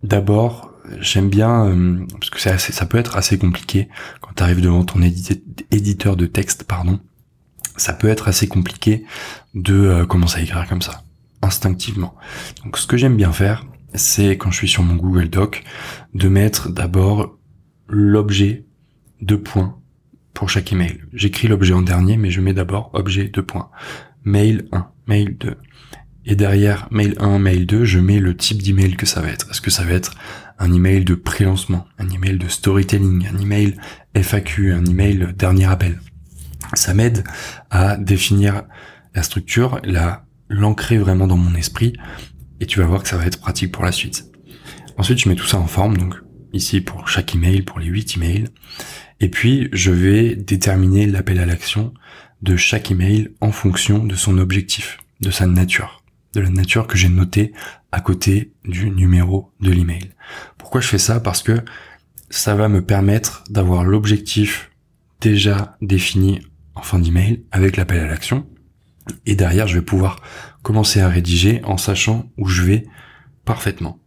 d'abord, 0.02 0.72
j'aime 1.00 1.28
bien, 1.28 1.66
euh, 1.66 2.06
parce 2.12 2.30
que 2.30 2.40
ça 2.58 2.86
peut 2.86 2.98
être 2.98 3.16
assez 3.16 3.38
compliqué 3.38 3.88
quand 4.20 4.30
tu 4.36 4.42
arrives 4.42 4.60
devant 4.60 4.84
ton 4.84 5.00
éditeur 5.02 6.16
de 6.16 6.26
texte, 6.26 6.64
pardon. 6.64 7.00
Ça 7.78 7.94
peut 7.94 8.08
être 8.08 8.28
assez 8.28 8.46
compliqué 8.46 9.04
de 9.54 9.74
euh, 9.74 10.06
commencer 10.06 10.40
à 10.40 10.42
écrire 10.42 10.68
comme 10.68 10.82
ça, 10.82 11.02
instinctivement. 11.40 12.14
Donc 12.64 12.76
ce 12.76 12.86
que 12.86 12.96
j'aime 12.96 13.16
bien 13.16 13.32
faire, 13.32 13.64
c'est 13.94 14.36
quand 14.36 14.50
je 14.50 14.56
suis 14.56 14.68
sur 14.68 14.82
mon 14.82 14.96
Google 14.96 15.30
Doc, 15.30 15.64
de 16.14 16.28
mettre 16.28 16.68
d'abord 16.68 17.38
l'objet 17.88 18.66
de 19.22 19.36
points 19.36 19.78
pour 20.34 20.50
chaque 20.50 20.72
email. 20.72 21.00
J'écris 21.12 21.48
l'objet 21.48 21.72
en 21.72 21.82
dernier, 21.82 22.16
mais 22.16 22.30
je 22.30 22.40
mets 22.40 22.52
d'abord 22.52 22.90
objet 22.92 23.28
de 23.28 23.40
points. 23.40 23.70
Mail 24.24 24.68
1, 24.72 24.86
mail 25.06 25.36
2. 25.38 25.56
Et 26.26 26.36
derrière 26.36 26.88
mail 26.90 27.14
1, 27.18 27.38
mail 27.38 27.66
2, 27.66 27.84
je 27.84 27.98
mets 27.98 28.20
le 28.20 28.36
type 28.36 28.62
d'email 28.62 28.96
que 28.96 29.06
ça 29.06 29.22
va 29.22 29.28
être. 29.28 29.50
Est-ce 29.50 29.60
que 29.60 29.70
ça 29.70 29.84
va 29.84 29.92
être 29.92 30.14
un 30.58 30.72
email 30.72 31.04
de 31.04 31.14
pré-lancement, 31.14 31.86
un 31.98 32.08
email 32.10 32.36
de 32.36 32.48
storytelling, 32.48 33.26
un 33.26 33.38
email 33.38 33.76
FAQ, 34.14 34.74
un 34.74 34.84
email 34.84 35.28
dernier 35.36 35.64
appel? 35.64 35.98
Ça 36.74 36.94
m'aide 36.94 37.24
à 37.70 37.96
définir 37.96 38.64
la 39.14 39.22
structure, 39.22 39.80
la 39.84 40.24
l'ancrer 40.48 40.98
vraiment 40.98 41.26
dans 41.26 41.36
mon 41.36 41.54
esprit, 41.54 41.92
et 42.60 42.66
tu 42.66 42.80
vas 42.80 42.86
voir 42.86 43.02
que 43.02 43.08
ça 43.08 43.16
va 43.16 43.26
être 43.26 43.40
pratique 43.40 43.72
pour 43.72 43.84
la 43.84 43.92
suite. 43.92 44.26
Ensuite, 44.96 45.18
je 45.18 45.28
mets 45.28 45.34
tout 45.34 45.46
ça 45.46 45.58
en 45.58 45.66
forme, 45.66 45.96
donc 45.96 46.16
ici 46.52 46.80
pour 46.80 47.08
chaque 47.08 47.34
email, 47.34 47.62
pour 47.62 47.78
les 47.78 47.86
8 47.86 48.16
emails. 48.16 48.48
Et 49.20 49.28
puis, 49.28 49.68
je 49.72 49.90
vais 49.90 50.34
déterminer 50.34 51.06
l'appel 51.06 51.38
à 51.38 51.46
l'action 51.46 51.92
de 52.42 52.56
chaque 52.56 52.90
email 52.90 53.30
en 53.40 53.52
fonction 53.52 54.04
de 54.04 54.14
son 54.14 54.38
objectif, 54.38 54.98
de 55.20 55.30
sa 55.30 55.46
nature, 55.46 56.02
de 56.34 56.40
la 56.40 56.50
nature 56.50 56.86
que 56.86 56.96
j'ai 56.96 57.08
notée 57.08 57.52
à 57.92 58.00
côté 58.00 58.52
du 58.64 58.90
numéro 58.90 59.52
de 59.60 59.70
l'email. 59.70 60.10
Pourquoi 60.56 60.80
je 60.80 60.88
fais 60.88 60.98
ça? 60.98 61.20
Parce 61.20 61.42
que 61.42 61.60
ça 62.30 62.54
va 62.54 62.68
me 62.68 62.82
permettre 62.82 63.44
d'avoir 63.50 63.84
l'objectif 63.84 64.70
déjà 65.20 65.76
défini 65.80 66.40
en 66.78 66.82
fin 66.82 66.98
d'email 66.98 67.44
avec 67.50 67.76
l'appel 67.76 68.00
à 68.00 68.06
l'action. 68.06 68.46
Et 69.26 69.34
derrière, 69.34 69.66
je 69.66 69.78
vais 69.78 69.84
pouvoir 69.84 70.20
commencer 70.62 71.00
à 71.00 71.08
rédiger 71.08 71.60
en 71.64 71.76
sachant 71.76 72.30
où 72.38 72.46
je 72.46 72.62
vais 72.62 72.86
parfaitement. 73.44 73.98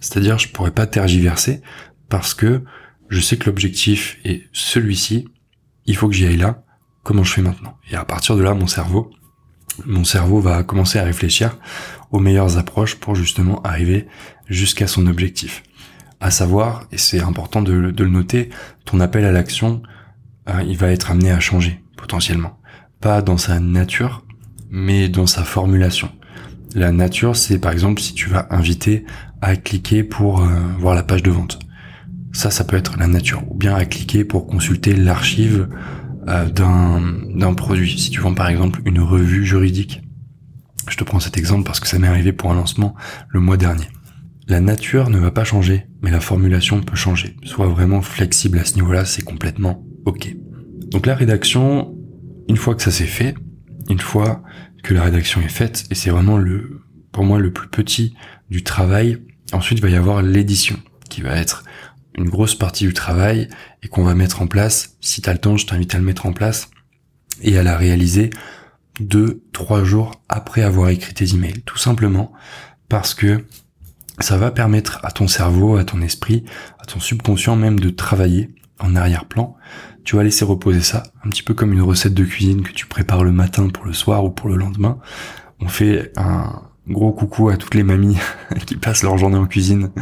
C'est-à-dire, 0.00 0.38
je 0.38 0.48
pourrais 0.48 0.70
pas 0.70 0.86
tergiverser 0.86 1.62
parce 2.08 2.34
que 2.34 2.62
je 3.08 3.20
sais 3.20 3.36
que 3.36 3.46
l'objectif 3.46 4.18
est 4.24 4.44
celui-ci, 4.52 5.26
il 5.86 5.96
faut 5.96 6.08
que 6.08 6.14
j'y 6.14 6.26
aille 6.26 6.36
là, 6.36 6.64
comment 7.02 7.24
je 7.24 7.32
fais 7.32 7.42
maintenant? 7.42 7.76
Et 7.90 7.96
à 7.96 8.04
partir 8.04 8.36
de 8.36 8.42
là, 8.42 8.54
mon 8.54 8.66
cerveau, 8.66 9.10
mon 9.84 10.04
cerveau 10.04 10.40
va 10.40 10.62
commencer 10.62 10.98
à 10.98 11.04
réfléchir 11.04 11.58
aux 12.10 12.20
meilleures 12.20 12.58
approches 12.58 12.96
pour 12.96 13.14
justement 13.14 13.60
arriver 13.62 14.06
jusqu'à 14.48 14.86
son 14.86 15.06
objectif. 15.06 15.62
À 16.20 16.30
savoir, 16.30 16.84
et 16.92 16.98
c'est 16.98 17.20
important 17.20 17.62
de, 17.62 17.72
le 17.72 18.08
noter, 18.08 18.50
ton 18.84 19.00
appel 19.00 19.24
à 19.24 19.32
l'action, 19.32 19.82
euh, 20.48 20.62
il 20.66 20.76
va 20.76 20.92
être 20.92 21.10
amené 21.10 21.32
à 21.32 21.40
changer 21.40 21.81
potentiellement. 22.02 22.58
Pas 23.00 23.22
dans 23.22 23.38
sa 23.38 23.60
nature, 23.60 24.26
mais 24.70 25.08
dans 25.08 25.26
sa 25.26 25.44
formulation. 25.44 26.10
La 26.74 26.90
nature, 26.90 27.36
c'est 27.36 27.58
par 27.58 27.70
exemple 27.70 28.00
si 28.00 28.12
tu 28.12 28.28
vas 28.28 28.48
inviter 28.50 29.04
à 29.40 29.54
cliquer 29.56 30.02
pour 30.02 30.42
euh, 30.42 30.48
voir 30.78 30.96
la 30.96 31.04
page 31.04 31.22
de 31.22 31.30
vente. 31.30 31.60
Ça, 32.32 32.50
ça 32.50 32.64
peut 32.64 32.76
être 32.76 32.98
la 32.98 33.06
nature. 33.06 33.44
Ou 33.50 33.54
bien 33.54 33.74
à 33.74 33.84
cliquer 33.84 34.24
pour 34.24 34.46
consulter 34.46 34.96
l'archive 34.96 35.68
euh, 36.28 36.48
d'un 36.50 37.54
produit. 37.54 37.96
Si 37.98 38.10
tu 38.10 38.20
vends 38.20 38.34
par 38.34 38.48
exemple 38.48 38.80
une 38.84 39.00
revue 39.00 39.44
juridique. 39.46 40.02
Je 40.88 40.96
te 40.96 41.04
prends 41.04 41.20
cet 41.20 41.38
exemple 41.38 41.64
parce 41.64 41.78
que 41.78 41.86
ça 41.86 42.00
m'est 42.00 42.08
arrivé 42.08 42.32
pour 42.32 42.50
un 42.50 42.54
lancement 42.54 42.94
le 43.28 43.38
mois 43.38 43.56
dernier. 43.56 43.86
La 44.48 44.60
nature 44.60 45.08
ne 45.08 45.18
va 45.18 45.30
pas 45.30 45.44
changer, 45.44 45.86
mais 46.02 46.10
la 46.10 46.20
formulation 46.20 46.80
peut 46.80 46.96
changer. 46.96 47.36
Sois 47.44 47.68
vraiment 47.68 48.02
flexible 48.02 48.58
à 48.58 48.64
ce 48.64 48.74
niveau-là, 48.74 49.04
c'est 49.04 49.22
complètement 49.22 49.84
ok. 50.04 50.34
Donc 50.92 51.06
la 51.06 51.14
rédaction, 51.14 51.96
une 52.48 52.56
fois 52.56 52.74
que 52.74 52.82
ça 52.82 52.90
s'est 52.90 53.04
fait, 53.04 53.34
une 53.88 54.00
fois 54.00 54.42
que 54.82 54.94
la 54.94 55.02
rédaction 55.02 55.40
est 55.40 55.48
faite, 55.48 55.84
et 55.90 55.94
c'est 55.94 56.10
vraiment 56.10 56.36
le, 56.36 56.82
pour 57.12 57.24
moi, 57.24 57.38
le 57.38 57.52
plus 57.52 57.68
petit 57.68 58.14
du 58.50 58.62
travail, 58.62 59.18
ensuite 59.52 59.78
il 59.78 59.82
va 59.82 59.90
y 59.90 59.96
avoir 59.96 60.22
l'édition, 60.22 60.78
qui 61.08 61.22
va 61.22 61.36
être 61.36 61.64
une 62.18 62.28
grosse 62.28 62.54
partie 62.54 62.86
du 62.86 62.92
travail 62.92 63.48
et 63.82 63.88
qu'on 63.88 64.04
va 64.04 64.14
mettre 64.14 64.42
en 64.42 64.46
place. 64.46 64.96
Si 65.00 65.22
tu 65.22 65.30
as 65.30 65.32
le 65.32 65.38
temps, 65.38 65.56
je 65.56 65.66
t'invite 65.66 65.94
à 65.94 65.98
le 65.98 66.04
mettre 66.04 66.26
en 66.26 66.32
place 66.32 66.68
et 67.40 67.56
à 67.56 67.62
la 67.62 67.76
réaliser 67.76 68.30
deux, 69.00 69.42
trois 69.52 69.84
jours 69.84 70.22
après 70.28 70.62
avoir 70.62 70.90
écrit 70.90 71.14
tes 71.14 71.34
emails. 71.34 71.62
Tout 71.64 71.78
simplement 71.78 72.32
parce 72.88 73.14
que 73.14 73.44
ça 74.18 74.36
va 74.36 74.50
permettre 74.50 75.00
à 75.04 75.10
ton 75.10 75.26
cerveau, 75.26 75.76
à 75.76 75.84
ton 75.84 76.02
esprit, 76.02 76.44
à 76.78 76.84
ton 76.84 77.00
subconscient 77.00 77.56
même 77.56 77.80
de 77.80 77.88
travailler 77.88 78.54
en 78.78 78.94
arrière-plan. 78.94 79.56
Tu 80.04 80.16
vas 80.16 80.24
laisser 80.24 80.44
reposer 80.44 80.80
ça, 80.80 81.04
un 81.24 81.30
petit 81.30 81.42
peu 81.42 81.54
comme 81.54 81.72
une 81.72 81.82
recette 81.82 82.14
de 82.14 82.24
cuisine 82.24 82.62
que 82.62 82.72
tu 82.72 82.86
prépares 82.86 83.24
le 83.24 83.32
matin 83.32 83.68
pour 83.68 83.86
le 83.86 83.92
soir 83.92 84.24
ou 84.24 84.30
pour 84.30 84.48
le 84.48 84.56
lendemain. 84.56 84.98
On 85.60 85.68
fait 85.68 86.12
un, 86.16 86.62
Gros 86.88 87.12
coucou 87.12 87.48
à 87.48 87.56
toutes 87.56 87.76
les 87.76 87.84
mamies 87.84 88.18
qui 88.66 88.74
passent 88.74 89.04
leur 89.04 89.16
journée 89.16 89.36
en 89.36 89.46
cuisine 89.46 89.92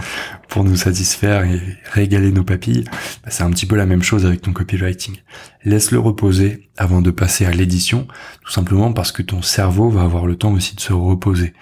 pour 0.49 0.65
nous 0.65 0.77
satisfaire 0.77 1.45
et 1.45 1.61
régaler 1.93 2.33
nos 2.33 2.43
papilles. 2.43 2.85
Bah, 3.23 3.29
c'est 3.29 3.43
un 3.43 3.51
petit 3.51 3.67
peu 3.67 3.77
la 3.77 3.85
même 3.85 4.03
chose 4.03 4.25
avec 4.25 4.41
ton 4.41 4.55
copywriting. 4.55 5.17
Laisse-le 5.65 5.99
reposer 5.99 6.71
avant 6.79 7.03
de 7.03 7.11
passer 7.11 7.45
à 7.45 7.51
l'édition, 7.51 8.09
tout 8.43 8.51
simplement 8.51 8.95
parce 8.95 9.13
que 9.13 9.21
ton 9.21 9.43
cerveau 9.43 9.91
va 9.91 10.03
avoir 10.03 10.25
le 10.25 10.37
temps 10.37 10.53
aussi 10.53 10.75
de 10.75 10.81
se 10.81 10.95
reposer. 10.95 11.53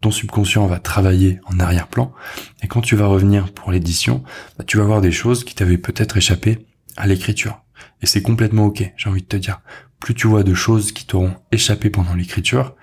Ton 0.00 0.10
subconscient 0.10 0.66
va 0.66 0.78
travailler 0.78 1.40
en 1.44 1.60
arrière-plan 1.60 2.14
et 2.62 2.68
quand 2.68 2.80
tu 2.80 2.96
vas 2.96 3.06
revenir 3.06 3.52
pour 3.52 3.70
l'édition, 3.70 4.22
bah, 4.56 4.64
tu 4.66 4.78
vas 4.78 4.84
voir 4.84 5.02
des 5.02 5.12
choses 5.12 5.44
qui 5.44 5.54
t'avaient 5.54 5.76
peut-être 5.76 6.16
échappé 6.16 6.66
à 6.98 7.06
l'écriture. 7.06 7.62
Et 8.02 8.06
c'est 8.06 8.22
complètement 8.22 8.66
ok, 8.66 8.92
j'ai 8.96 9.08
envie 9.08 9.22
de 9.22 9.26
te 9.26 9.36
dire. 9.36 9.60
Plus 10.00 10.14
tu 10.14 10.26
vois 10.26 10.42
de 10.42 10.54
choses 10.54 10.92
qui 10.92 11.06
t'auront 11.06 11.34
échappé 11.52 11.90
pendant 11.90 12.14
l'écriture, 12.14 12.74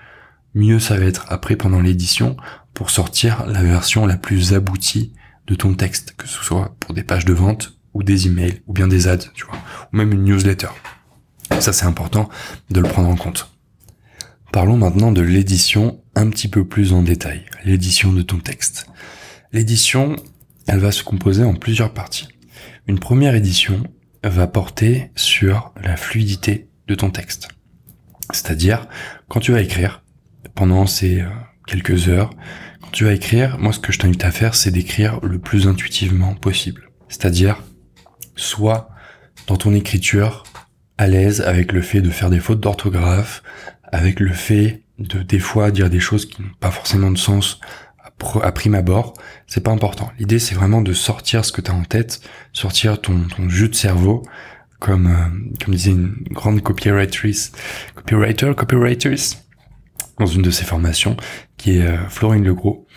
mieux 0.53 0.79
ça 0.79 0.97
va 0.97 1.05
être 1.05 1.25
après 1.29 1.55
pendant 1.55 1.81
l'édition 1.81 2.35
pour 2.73 2.89
sortir 2.89 3.45
la 3.45 3.63
version 3.63 4.05
la 4.05 4.17
plus 4.17 4.53
aboutie 4.53 5.13
de 5.47 5.55
ton 5.55 5.75
texte, 5.75 6.15
que 6.17 6.27
ce 6.27 6.43
soit 6.43 6.75
pour 6.79 6.93
des 6.93 7.03
pages 7.03 7.25
de 7.25 7.33
vente 7.33 7.77
ou 7.93 8.03
des 8.03 8.27
emails 8.27 8.61
ou 8.67 8.73
bien 8.73 8.87
des 8.87 9.07
ads, 9.07 9.29
tu 9.33 9.45
vois, 9.45 9.55
ou 9.55 9.97
même 9.97 10.11
une 10.11 10.23
newsletter. 10.23 10.69
Ça 11.59 11.71
c'est 11.71 11.85
important 11.85 12.29
de 12.69 12.79
le 12.79 12.89
prendre 12.89 13.09
en 13.09 13.15
compte. 13.15 13.51
Parlons 14.51 14.77
maintenant 14.77 15.11
de 15.11 15.21
l'édition 15.21 16.01
un 16.15 16.29
petit 16.29 16.47
peu 16.47 16.65
plus 16.65 16.93
en 16.93 17.03
détail, 17.03 17.45
l'édition 17.63 18.13
de 18.13 18.21
ton 18.21 18.39
texte. 18.39 18.87
L'édition, 19.51 20.15
elle 20.67 20.79
va 20.79 20.91
se 20.91 21.03
composer 21.03 21.43
en 21.43 21.53
plusieurs 21.53 21.93
parties. 21.93 22.27
Une 22.87 22.99
première 22.99 23.35
édition 23.35 23.83
va 24.29 24.47
porter 24.47 25.11
sur 25.15 25.73
la 25.81 25.97
fluidité 25.97 26.69
de 26.87 26.95
ton 26.95 27.09
texte. 27.09 27.49
C'est-à-dire, 28.31 28.87
quand 29.27 29.39
tu 29.39 29.51
vas 29.51 29.61
écrire, 29.61 30.03
pendant 30.55 30.87
ces 30.87 31.21
euh, 31.21 31.29
quelques 31.67 32.07
heures. 32.07 32.31
Quand 32.81 32.91
tu 32.91 33.03
vas 33.03 33.13
écrire, 33.13 33.57
moi 33.59 33.73
ce 33.73 33.79
que 33.79 33.91
je 33.91 33.99
t'invite 33.99 34.23
à 34.23 34.31
faire, 34.31 34.55
c'est 34.55 34.71
d'écrire 34.71 35.19
le 35.21 35.39
plus 35.39 35.67
intuitivement 35.67 36.33
possible. 36.33 36.89
C'est-à-dire, 37.09 37.61
soit 38.35 38.89
dans 39.47 39.57
ton 39.57 39.73
écriture, 39.73 40.43
à 40.97 41.07
l'aise 41.07 41.41
avec 41.41 41.71
le 41.71 41.81
fait 41.81 42.01
de 42.01 42.09
faire 42.09 42.29
des 42.29 42.39
fautes 42.39 42.61
d'orthographe, 42.61 43.43
avec 43.83 44.19
le 44.19 44.31
fait 44.31 44.83
de 44.97 45.21
des 45.21 45.39
fois 45.39 45.71
dire 45.71 45.89
des 45.89 45.99
choses 45.99 46.25
qui 46.25 46.41
n'ont 46.41 46.47
pas 46.59 46.71
forcément 46.71 47.11
de 47.11 47.17
sens 47.17 47.59
à 48.41 48.51
prime 48.51 48.75
abord, 48.75 49.13
c'est 49.47 49.63
pas 49.63 49.71
important. 49.71 50.09
L'idée 50.19 50.39
c'est 50.39 50.55
vraiment 50.55 50.81
de 50.81 50.93
sortir 50.93 51.45
ce 51.45 51.51
que 51.51 51.61
tu 51.61 51.71
as 51.71 51.75
en 51.75 51.83
tête, 51.83 52.21
sortir 52.53 53.01
ton, 53.01 53.27
ton 53.27 53.49
jus 53.49 53.69
de 53.69 53.75
cerveau, 53.75 54.23
comme 54.79 55.07
euh, 55.07 55.63
comme 55.63 55.73
disait 55.73 55.91
une 55.91 56.15
grande 56.31 56.61
copywriter, 56.61 57.33
copywriter, 57.95 58.53
copywriters, 58.55 59.37
dans 60.19 60.25
une 60.25 60.41
de 60.41 60.51
ses 60.51 60.65
formations, 60.65 61.17
qui 61.57 61.77
est 61.77 61.81
euh, 61.81 61.97
Florine 62.09 62.43
Legros. 62.43 62.87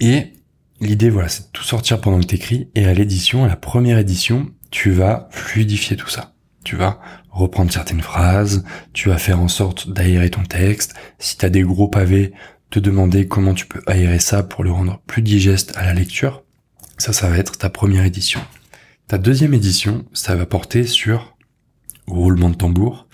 Et 0.00 0.32
l'idée, 0.80 1.10
voilà, 1.10 1.28
c'est 1.28 1.44
de 1.44 1.50
tout 1.52 1.62
sortir 1.62 2.00
pendant 2.00 2.20
que 2.20 2.26
t'écris, 2.26 2.70
et 2.74 2.86
à 2.86 2.94
l'édition, 2.94 3.44
à 3.44 3.48
la 3.48 3.56
première 3.56 3.98
édition, 3.98 4.50
tu 4.70 4.90
vas 4.90 5.28
fluidifier 5.30 5.96
tout 5.96 6.08
ça. 6.08 6.34
Tu 6.64 6.76
vas 6.76 7.00
reprendre 7.30 7.72
certaines 7.72 8.00
phrases, 8.00 8.64
tu 8.92 9.08
vas 9.08 9.18
faire 9.18 9.40
en 9.40 9.48
sorte 9.48 9.90
d'aérer 9.90 10.30
ton 10.30 10.44
texte. 10.44 10.94
Si 11.18 11.36
tu 11.36 11.44
as 11.44 11.50
des 11.50 11.62
gros 11.62 11.88
pavés, 11.88 12.32
te 12.72 12.80
demander 12.80 13.28
comment 13.28 13.52
tu 13.52 13.66
peux 13.66 13.82
aérer 13.86 14.18
ça 14.18 14.42
pour 14.42 14.64
le 14.64 14.72
rendre 14.72 15.02
plus 15.06 15.20
digeste 15.20 15.76
à 15.76 15.84
la 15.84 15.92
lecture. 15.92 16.42
Ça, 16.96 17.12
ça 17.12 17.28
va 17.28 17.36
être 17.36 17.58
ta 17.58 17.68
première 17.68 18.06
édition. 18.06 18.40
Ta 19.08 19.18
deuxième 19.18 19.52
édition, 19.52 20.06
ça 20.14 20.34
va 20.34 20.46
porter 20.46 20.86
sur 20.86 21.36
roulement 22.06 22.48
de 22.48 22.56
tambour. 22.56 23.06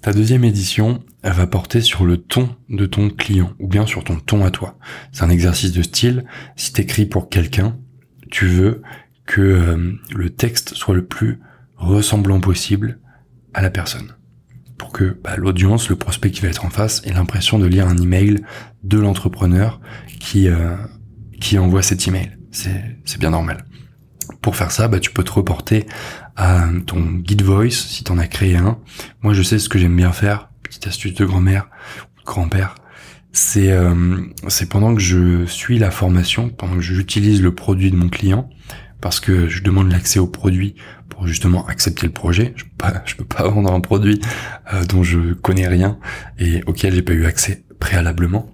Ta 0.00 0.14
deuxième 0.14 0.42
édition, 0.42 1.04
elle 1.22 1.34
va 1.34 1.46
porter 1.46 1.82
sur 1.82 2.06
le 2.06 2.16
ton 2.16 2.56
de 2.70 2.86
ton 2.86 3.10
client 3.10 3.52
ou 3.58 3.68
bien 3.68 3.86
sur 3.86 4.04
ton 4.04 4.16
ton 4.16 4.42
à 4.42 4.50
toi. 4.50 4.78
C'est 5.12 5.22
un 5.22 5.30
exercice 5.30 5.72
de 5.72 5.82
style. 5.82 6.24
Si 6.56 6.72
t'écris 6.72 7.04
pour 7.04 7.28
quelqu'un, 7.28 7.76
tu 8.30 8.46
veux 8.46 8.80
que 9.26 9.42
euh, 9.42 9.92
le 10.14 10.30
texte 10.30 10.74
soit 10.74 10.94
le 10.94 11.04
plus 11.04 11.40
ressemblant 11.76 12.40
possible 12.40 13.00
à 13.52 13.60
la 13.60 13.68
personne. 13.68 14.14
Pour 14.78 14.92
que 14.92 15.16
bah, 15.22 15.36
l'audience, 15.36 15.88
le 15.88 15.96
prospect 15.96 16.30
qui 16.30 16.40
va 16.40 16.48
être 16.48 16.64
en 16.64 16.70
face, 16.70 17.02
ait 17.04 17.12
l'impression 17.12 17.58
de 17.58 17.66
lire 17.66 17.86
un 17.86 17.96
email 17.96 18.42
de 18.82 18.98
l'entrepreneur 18.98 19.80
qui, 20.20 20.48
euh, 20.48 20.76
qui 21.40 21.58
envoie 21.58 21.82
cet 21.82 22.06
email. 22.08 22.36
C'est 22.50 23.18
bien 23.18 23.30
normal. 23.30 23.64
Pour 24.40 24.56
faire 24.56 24.70
ça, 24.70 24.88
bah, 24.88 25.00
tu 25.00 25.10
peux 25.10 25.24
te 25.24 25.32
reporter 25.32 25.86
à 26.36 26.68
ton 26.86 27.00
guide 27.00 27.42
voice 27.42 27.70
si 27.70 28.04
t'en 28.04 28.18
as 28.18 28.26
créé 28.26 28.56
un. 28.56 28.78
Moi, 29.22 29.34
je 29.34 29.42
sais 29.42 29.58
ce 29.58 29.68
que 29.68 29.78
j'aime 29.78 29.96
bien 29.96 30.12
faire, 30.12 30.50
petite 30.62 30.86
astuce 30.86 31.14
de 31.14 31.24
grand-mère 31.24 31.68
grand-père. 32.24 32.74
C'est 33.32 33.72
euh, 33.72 34.20
c'est 34.48 34.68
pendant 34.68 34.94
que 34.94 35.00
je 35.00 35.44
suis 35.46 35.78
la 35.78 35.90
formation, 35.90 36.50
pendant 36.50 36.76
que 36.76 36.80
j'utilise 36.80 37.42
le 37.42 37.54
produit 37.54 37.90
de 37.90 37.96
mon 37.96 38.08
client, 38.08 38.48
parce 39.04 39.20
que 39.20 39.48
je 39.48 39.62
demande 39.62 39.92
l'accès 39.92 40.18
au 40.18 40.26
produit 40.26 40.76
pour 41.10 41.26
justement 41.26 41.66
accepter 41.66 42.06
le 42.06 42.12
projet. 42.14 42.54
Je 42.56 42.64
peux 42.64 42.70
pas, 42.78 42.90
peux 43.18 43.24
pas 43.26 43.46
vendre 43.48 43.70
un 43.70 43.80
produit 43.80 44.18
euh, 44.72 44.82
dont 44.86 45.02
je 45.02 45.34
connais 45.34 45.68
rien 45.68 45.98
et 46.38 46.62
auquel 46.64 46.94
j'ai 46.94 47.02
pas 47.02 47.12
eu 47.12 47.26
accès 47.26 47.66
préalablement. 47.78 48.50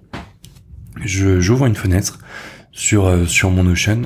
Je 1.05 1.39
j'ouvre 1.39 1.67
une 1.67 1.75
fenêtre 1.75 2.19
sur 2.73 3.05
euh, 3.05 3.25
sur 3.25 3.49
mon 3.49 3.63
Notion 3.63 4.01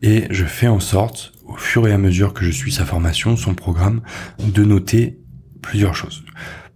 et 0.00 0.24
je 0.30 0.46
fais 0.46 0.66
en 0.66 0.80
sorte, 0.80 1.34
au 1.44 1.58
fur 1.58 1.86
et 1.86 1.92
à 1.92 1.98
mesure 1.98 2.32
que 2.32 2.42
je 2.42 2.50
suis 2.50 2.72
sa 2.72 2.86
formation, 2.86 3.36
son 3.36 3.54
programme, 3.54 4.00
de 4.42 4.64
noter 4.64 5.18
plusieurs 5.60 5.94
choses. 5.94 6.24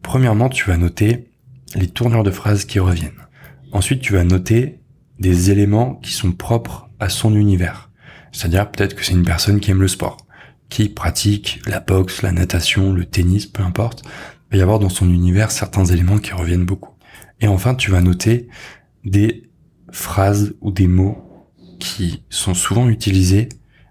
Premièrement, 0.02 0.50
tu 0.50 0.68
vas 0.68 0.76
noter 0.76 1.30
les 1.74 1.88
tournures 1.88 2.22
de 2.22 2.30
phrases 2.30 2.66
qui 2.66 2.78
reviennent. 2.80 3.26
Ensuite, 3.72 4.02
tu 4.02 4.12
vas 4.12 4.24
noter 4.24 4.80
des 5.18 5.50
éléments 5.50 5.94
qui 5.94 6.12
sont 6.12 6.32
propres 6.32 6.90
à 6.98 7.08
son 7.08 7.34
univers. 7.34 7.89
C'est-à-dire 8.32 8.70
peut-être 8.70 8.94
que 8.94 9.04
c'est 9.04 9.12
une 9.12 9.24
personne 9.24 9.60
qui 9.60 9.70
aime 9.70 9.80
le 9.80 9.88
sport, 9.88 10.16
qui 10.68 10.88
pratique 10.88 11.60
la 11.66 11.80
boxe, 11.80 12.22
la 12.22 12.32
natation, 12.32 12.92
le 12.92 13.04
tennis, 13.04 13.46
peu 13.46 13.62
importe. 13.62 14.02
Il 14.50 14.52
va 14.52 14.58
y 14.58 14.62
avoir 14.62 14.78
dans 14.78 14.88
son 14.88 15.10
univers 15.10 15.50
certains 15.50 15.84
éléments 15.84 16.18
qui 16.18 16.32
reviennent 16.32 16.64
beaucoup. 16.64 16.94
Et 17.40 17.48
enfin, 17.48 17.74
tu 17.74 17.90
vas 17.90 18.00
noter 18.00 18.48
des 19.04 19.50
phrases 19.90 20.54
ou 20.60 20.70
des 20.70 20.86
mots 20.86 21.46
qui 21.78 22.22
sont 22.28 22.54
souvent 22.54 22.88
utilisés, 22.88 23.48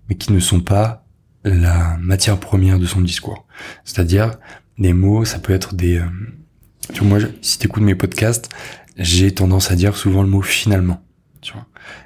mais 0.08 0.16
qui 0.16 0.32
ne 0.32 0.40
sont 0.40 0.62
pas 0.62 1.06
la 1.44 1.98
matière 2.00 2.40
première 2.40 2.80
de 2.80 2.86
son 2.86 3.02
discours. 3.02 3.48
C'est-à-dire, 3.84 4.38
des 4.78 4.94
mots, 4.94 5.26
ça 5.26 5.40
peut 5.40 5.54
être 5.54 5.76
des... 5.76 5.98
Euh, 5.98 6.06
tu 6.94 7.04
vois, 7.04 7.20
moi, 7.20 7.28
si 7.42 7.60
t'écoutes 7.60 7.84
mes 7.84 7.96
podcasts, 7.96 8.50
j'ai 8.98 9.34
tendance 9.34 9.72
à 9.72 9.76
dire 9.76 9.96
souvent 9.96 10.24
le 10.24 10.30
mot 10.30 10.42
finalement. 10.42 11.02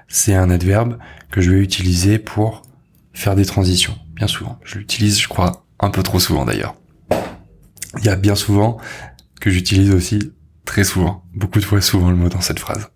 C'est 0.08 0.36
un 0.36 0.50
adverbe 0.50 0.98
que 1.32 1.42
je 1.42 1.52
vais 1.52 1.60
utiliser 1.60 2.20
pour 2.20 2.62
faire 3.13 3.36
des 3.36 3.46
transitions. 3.46 3.98
Bien 4.13 4.28
souvent, 4.28 4.60
je 4.63 4.78
l'utilise, 4.78 5.20
je 5.20 5.28
crois, 5.28 5.66
un 5.80 5.90
peu 5.90 6.04
trop 6.04 6.20
souvent 6.20 6.46
d'ailleurs. 6.46 6.75
Il 8.00 8.06
y 8.06 8.10
a 8.10 8.16
bien 8.16 8.36
souvent 8.36 8.78
que 9.40 9.50
j'utilise 9.50 9.94
aussi 9.94 10.34
très 10.66 10.84
souvent, 10.84 11.25
beaucoup 11.34 11.60
de 11.60 11.66
fois 11.66 11.82
souvent 11.82 12.10
le 12.10 12.16
mot 12.16 12.30
dans 12.30 12.42
cette 12.42 12.60
phrase. 12.60 12.90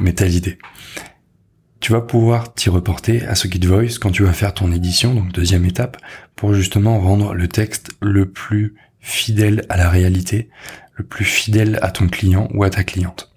Mais 0.00 0.12
t'as 0.12 0.26
l'idée 0.26 0.58
tu 1.84 1.92
vas 1.92 2.00
pouvoir 2.00 2.54
t'y 2.54 2.70
reporter 2.70 3.26
à 3.26 3.34
ce 3.34 3.46
Git 3.46 3.66
Voice 3.66 3.98
quand 4.00 4.10
tu 4.10 4.22
vas 4.22 4.32
faire 4.32 4.54
ton 4.54 4.72
édition, 4.72 5.12
donc 5.12 5.32
deuxième 5.32 5.66
étape, 5.66 5.98
pour 6.34 6.54
justement 6.54 6.98
rendre 6.98 7.34
le 7.34 7.46
texte 7.46 7.90
le 8.00 8.30
plus 8.30 8.74
fidèle 9.00 9.66
à 9.68 9.76
la 9.76 9.90
réalité, 9.90 10.48
le 10.94 11.04
plus 11.04 11.26
fidèle 11.26 11.78
à 11.82 11.90
ton 11.90 12.08
client 12.08 12.48
ou 12.54 12.64
à 12.64 12.70
ta 12.70 12.84
cliente. 12.84 13.33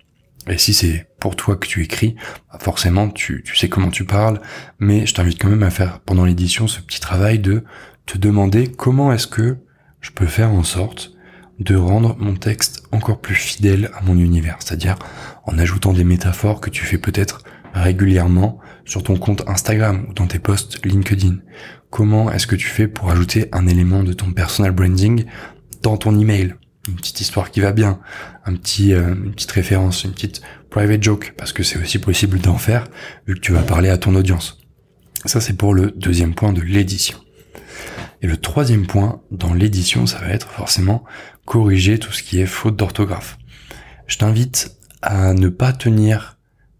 Et 0.49 0.57
si 0.57 0.73
c'est 0.73 1.07
pour 1.19 1.35
toi 1.35 1.55
que 1.55 1.67
tu 1.67 1.83
écris, 1.83 2.15
bah, 2.51 2.59
forcément 2.59 3.09
tu, 3.09 3.43
tu 3.43 3.55
sais 3.55 3.69
comment 3.69 3.89
tu 3.89 4.05
parles, 4.05 4.41
mais 4.79 5.05
je 5.05 5.13
t'invite 5.13 5.41
quand 5.41 5.49
même 5.49 5.63
à 5.63 5.69
faire 5.69 5.99
pendant 6.01 6.25
l'édition 6.25 6.67
ce 6.67 6.81
petit 6.81 6.99
travail 6.99 7.39
de 7.39 7.63
te 8.05 8.17
demander 8.17 8.71
comment 8.71 9.11
est-ce 9.11 9.27
que 9.27 9.57
je 9.99 10.11
peux 10.11 10.25
faire 10.25 10.51
en 10.51 10.63
sorte 10.63 11.11
de 11.59 11.75
rendre 11.75 12.15
mon 12.19 12.35
texte 12.35 12.83
encore 12.91 13.19
plus 13.19 13.35
fidèle 13.35 13.89
à 13.95 14.01
mon 14.03 14.17
univers, 14.17 14.57
c'est-à-dire 14.59 14.97
en 15.45 15.57
ajoutant 15.57 15.91
des 15.91 16.03
métaphores 16.03 16.61
que 16.61 16.69
tu 16.69 16.85
fais 16.85 16.99
peut-être 16.99 17.43
régulièrement 17.73 18.59
sur 18.85 19.03
ton 19.03 19.17
compte 19.17 19.43
Instagram 19.47 20.05
ou 20.09 20.13
dans 20.13 20.27
tes 20.27 20.39
posts 20.39 20.85
LinkedIn. 20.85 21.37
Comment 21.89 22.31
est-ce 22.31 22.47
que 22.47 22.55
tu 22.55 22.67
fais 22.67 22.87
pour 22.87 23.09
ajouter 23.09 23.49
un 23.51 23.67
élément 23.67 24.03
de 24.03 24.13
ton 24.13 24.31
personal 24.31 24.71
branding 24.71 25.25
dans 25.81 25.97
ton 25.97 26.17
email? 26.19 26.55
Une 26.87 26.95
petite 26.95 27.21
histoire 27.21 27.51
qui 27.51 27.59
va 27.59 27.71
bien, 27.71 27.99
un 28.45 28.55
petit, 28.55 28.93
euh, 28.93 29.13
une 29.13 29.33
petite 29.33 29.51
référence, 29.51 30.03
une 30.03 30.11
petite 30.11 30.41
private 30.69 31.03
joke, 31.03 31.33
parce 31.37 31.53
que 31.53 31.63
c'est 31.63 31.79
aussi 31.79 31.99
possible 31.99 32.39
d'en 32.39 32.57
faire 32.57 32.87
vu 33.27 33.35
que 33.35 33.39
tu 33.39 33.51
vas 33.51 33.61
parler 33.61 33.89
à 33.89 33.97
ton 33.97 34.15
audience. 34.15 34.59
Ça, 35.25 35.41
c'est 35.41 35.57
pour 35.57 35.73
le 35.73 35.91
deuxième 35.91 36.33
point 36.33 36.53
de 36.53 36.61
l'édition. 36.61 37.17
Et 38.21 38.27
le 38.27 38.37
troisième 38.37 38.87
point 38.87 39.21
dans 39.31 39.53
l'édition, 39.53 40.07
ça 40.07 40.19
va 40.19 40.29
être 40.29 40.49
forcément 40.49 41.03
corriger 41.45 41.99
tout 41.99 42.11
ce 42.11 42.23
qui 42.23 42.39
est 42.39 42.45
faute 42.45 42.75
d'orthographe. 42.75 43.37
Je 44.07 44.17
t'invite 44.17 44.77
à 45.01 45.33
ne 45.33 45.49
pas 45.49 45.73
tenir 45.73 46.37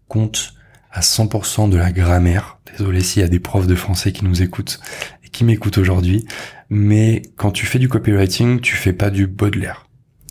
compte 0.08 0.54
à 0.90 1.00
100% 1.00 1.70
de 1.70 1.76
la 1.76 1.92
grammaire. 1.92 2.58
Désolé 2.76 3.02
s'il 3.02 3.22
y 3.22 3.24
a 3.24 3.28
des 3.28 3.40
profs 3.40 3.66
de 3.66 3.74
français 3.74 4.12
qui 4.12 4.24
nous 4.24 4.42
écoutent 4.42 4.80
et 5.24 5.28
qui 5.28 5.44
m'écoutent 5.44 5.78
aujourd'hui, 5.78 6.26
mais 6.70 7.22
quand 7.36 7.50
tu 7.50 7.66
fais 7.66 7.78
du 7.78 7.88
copywriting, 7.88 8.60
tu 8.60 8.74
fais 8.74 8.92
pas 8.92 9.10
du 9.10 9.26
Baudelaire. 9.26 9.87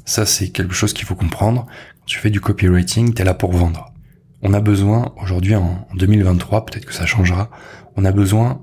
Ça, 0.08 0.26
c'est 0.26 0.48
quelque 0.48 0.74
chose 0.74 0.94
qu'il 0.94 1.06
faut 1.06 1.16
comprendre. 1.16 1.66
Quand 1.66 2.06
tu 2.06 2.18
fais 2.18 2.30
du 2.30 2.40
copywriting, 2.40 3.14
t'es 3.14 3.26
là 3.26 3.34
pour 3.34 3.52
vendre. 3.52 3.94
On 4.42 4.54
a 4.54 4.62
besoin, 4.62 5.14
aujourd'hui 5.22 5.54
en 5.54 5.86
2023, 5.96 6.66
peut-être 6.66 6.86
que 6.86 6.94
ça 6.94 7.06
changera, 7.06 7.50
on 7.98 8.06
a 8.06 8.14
besoin 8.14 8.62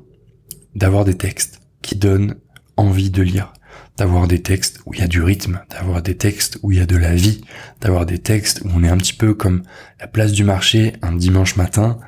d'avoir 0.74 1.04
des 1.04 1.18
textes 1.18 1.60
qui 1.82 1.96
donnent 1.96 2.36
envie 2.78 3.10
de 3.10 3.20
lire, 3.20 3.52
d'avoir 3.98 4.26
des 4.26 4.40
textes 4.40 4.80
où 4.86 4.94
il 4.94 5.00
y 5.00 5.02
a 5.02 5.06
du 5.06 5.22
rythme, 5.22 5.60
d'avoir 5.68 6.00
des 6.00 6.16
textes 6.16 6.58
où 6.62 6.72
il 6.72 6.78
y 6.78 6.80
a 6.80 6.86
de 6.86 6.96
la 6.96 7.14
vie, 7.14 7.42
d'avoir 7.82 8.06
des 8.06 8.18
textes 8.18 8.62
où 8.64 8.70
on 8.74 8.82
est 8.82 8.88
un 8.88 8.96
petit 8.96 9.12
peu 9.12 9.34
comme 9.34 9.64
la 10.00 10.06
place 10.06 10.32
du 10.32 10.44
marché 10.44 10.94
un 11.02 11.12
dimanche 11.12 11.56
matin, 11.56 11.98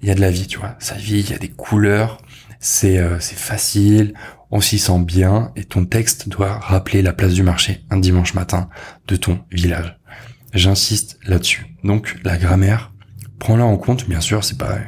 il 0.00 0.06
y 0.06 0.12
a 0.12 0.14
de 0.14 0.20
la 0.20 0.30
vie, 0.30 0.46
tu 0.46 0.58
vois, 0.58 0.76
ça 0.78 0.94
vit, 0.94 1.18
il 1.18 1.30
y 1.30 1.34
a 1.34 1.38
des 1.38 1.48
couleurs, 1.48 2.18
c'est 2.60 2.98
euh, 2.98 3.18
c'est 3.18 3.38
facile, 3.38 4.14
on 4.50 4.60
s'y 4.60 4.78
sent 4.78 5.00
bien 5.00 5.52
et 5.56 5.64
ton 5.64 5.84
texte 5.84 6.28
doit 6.28 6.58
rappeler 6.58 7.02
la 7.02 7.12
place 7.12 7.34
du 7.34 7.42
marché 7.42 7.84
un 7.90 7.98
dimanche 7.98 8.34
matin 8.34 8.68
de 9.08 9.16
ton 9.16 9.40
village. 9.50 9.98
J'insiste 10.52 11.18
là-dessus. 11.26 11.66
Donc 11.84 12.18
la 12.24 12.36
grammaire, 12.36 12.92
prends-la 13.38 13.64
en 13.64 13.76
compte, 13.76 14.08
bien 14.08 14.20
sûr, 14.20 14.44
c'est 14.44 14.58
pas 14.58 14.78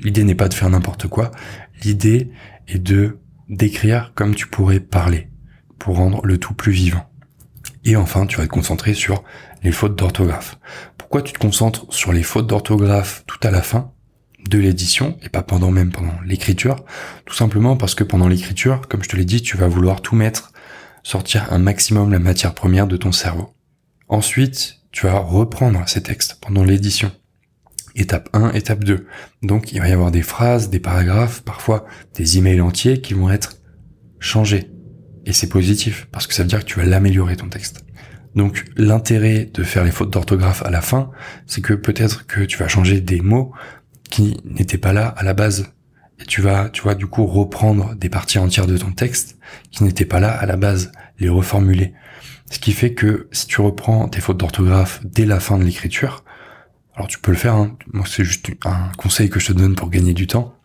l'idée 0.00 0.24
n'est 0.24 0.34
pas 0.34 0.48
de 0.48 0.54
faire 0.54 0.70
n'importe 0.70 1.08
quoi, 1.08 1.30
l'idée 1.82 2.30
est 2.66 2.78
de 2.78 3.18
d'écrire 3.48 4.12
comme 4.14 4.34
tu 4.34 4.46
pourrais 4.46 4.80
parler 4.80 5.30
pour 5.78 5.96
rendre 5.96 6.24
le 6.24 6.38
tout 6.38 6.54
plus 6.54 6.72
vivant. 6.72 7.08
Et 7.84 7.96
enfin, 7.96 8.26
tu 8.26 8.36
vas 8.36 8.44
te 8.44 8.50
concentrer 8.50 8.92
sur 8.92 9.24
les 9.62 9.72
fautes 9.72 9.98
d'orthographe. 9.98 10.58
Pourquoi 10.98 11.22
tu 11.22 11.32
te 11.32 11.38
concentres 11.38 11.86
sur 11.88 12.12
les 12.12 12.22
fautes 12.22 12.46
d'orthographe 12.46 13.24
tout 13.26 13.38
à 13.42 13.50
la 13.50 13.62
fin? 13.62 13.92
De 14.48 14.58
l'édition 14.58 15.18
et 15.22 15.28
pas 15.28 15.42
pendant 15.42 15.70
même 15.70 15.90
pendant 15.90 16.14
l'écriture 16.24 16.84
Tout 17.24 17.34
simplement 17.34 17.76
parce 17.76 17.94
que 17.94 18.04
pendant 18.04 18.28
l'écriture, 18.28 18.88
comme 18.88 19.02
je 19.02 19.08
te 19.08 19.16
l'ai 19.16 19.24
dit, 19.24 19.42
tu 19.42 19.56
vas 19.56 19.68
vouloir 19.68 20.00
tout 20.00 20.14
mettre, 20.14 20.52
sortir 21.02 21.52
un 21.52 21.58
maximum 21.58 22.12
la 22.12 22.18
matière 22.18 22.54
première 22.54 22.86
de 22.86 22.96
ton 22.96 23.12
cerveau. 23.12 23.54
Ensuite, 24.08 24.76
tu 24.92 25.06
vas 25.06 25.18
reprendre 25.18 25.82
ces 25.86 26.02
textes 26.02 26.38
pendant 26.40 26.64
l'édition. 26.64 27.10
Étape 27.94 28.28
1, 28.32 28.52
étape 28.52 28.84
2. 28.84 29.06
Donc 29.42 29.72
il 29.72 29.80
va 29.80 29.88
y 29.88 29.92
avoir 29.92 30.10
des 30.10 30.22
phrases, 30.22 30.70
des 30.70 30.80
paragraphes, 30.80 31.42
parfois 31.42 31.84
des 32.14 32.38
emails 32.38 32.60
entiers 32.60 33.00
qui 33.00 33.14
vont 33.14 33.30
être 33.30 33.56
changés 34.20 34.70
et 35.28 35.32
c'est 35.34 35.50
positif, 35.50 36.08
parce 36.10 36.26
que 36.26 36.32
ça 36.32 36.42
veut 36.42 36.48
dire 36.48 36.60
que 36.60 36.64
tu 36.64 36.78
vas 36.78 36.86
l'améliorer 36.86 37.36
ton 37.36 37.50
texte. 37.50 37.84
Donc 38.34 38.64
l'intérêt 38.76 39.44
de 39.52 39.62
faire 39.62 39.84
les 39.84 39.90
fautes 39.90 40.10
d'orthographe 40.10 40.62
à 40.62 40.70
la 40.70 40.80
fin, 40.80 41.10
c'est 41.46 41.60
que 41.60 41.74
peut-être 41.74 42.26
que 42.26 42.40
tu 42.40 42.56
vas 42.56 42.66
changer 42.66 43.02
des 43.02 43.20
mots 43.20 43.52
qui 44.10 44.38
n'étaient 44.44 44.78
pas 44.78 44.92
là 44.92 45.08
à 45.16 45.22
la 45.22 45.34
base. 45.34 45.72
Et 46.20 46.24
tu 46.24 46.40
vas, 46.40 46.68
tu 46.70 46.82
vas 46.82 46.94
du 46.94 47.06
coup 47.06 47.26
reprendre 47.26 47.94
des 47.94 48.08
parties 48.08 48.38
entières 48.38 48.66
de 48.66 48.76
ton 48.76 48.90
texte 48.90 49.38
qui 49.70 49.84
n'étaient 49.84 50.04
pas 50.04 50.20
là 50.20 50.30
à 50.30 50.46
la 50.46 50.56
base, 50.56 50.92
les 51.18 51.28
reformuler. 51.28 51.94
Ce 52.50 52.58
qui 52.58 52.72
fait 52.72 52.94
que 52.94 53.28
si 53.30 53.46
tu 53.46 53.60
reprends 53.60 54.08
tes 54.08 54.20
fautes 54.20 54.38
d'orthographe 54.38 55.00
dès 55.04 55.26
la 55.26 55.38
fin 55.38 55.58
de 55.58 55.64
l'écriture, 55.64 56.24
alors 56.94 57.06
tu 57.06 57.18
peux 57.18 57.30
le 57.30 57.36
faire, 57.36 57.54
hein. 57.54 57.76
moi 57.92 58.04
c'est 58.08 58.24
juste 58.24 58.50
un 58.64 58.90
conseil 58.96 59.30
que 59.30 59.38
je 59.38 59.48
te 59.48 59.52
donne 59.52 59.76
pour 59.76 59.90
gagner 59.90 60.14
du 60.14 60.26
temps, 60.26 60.58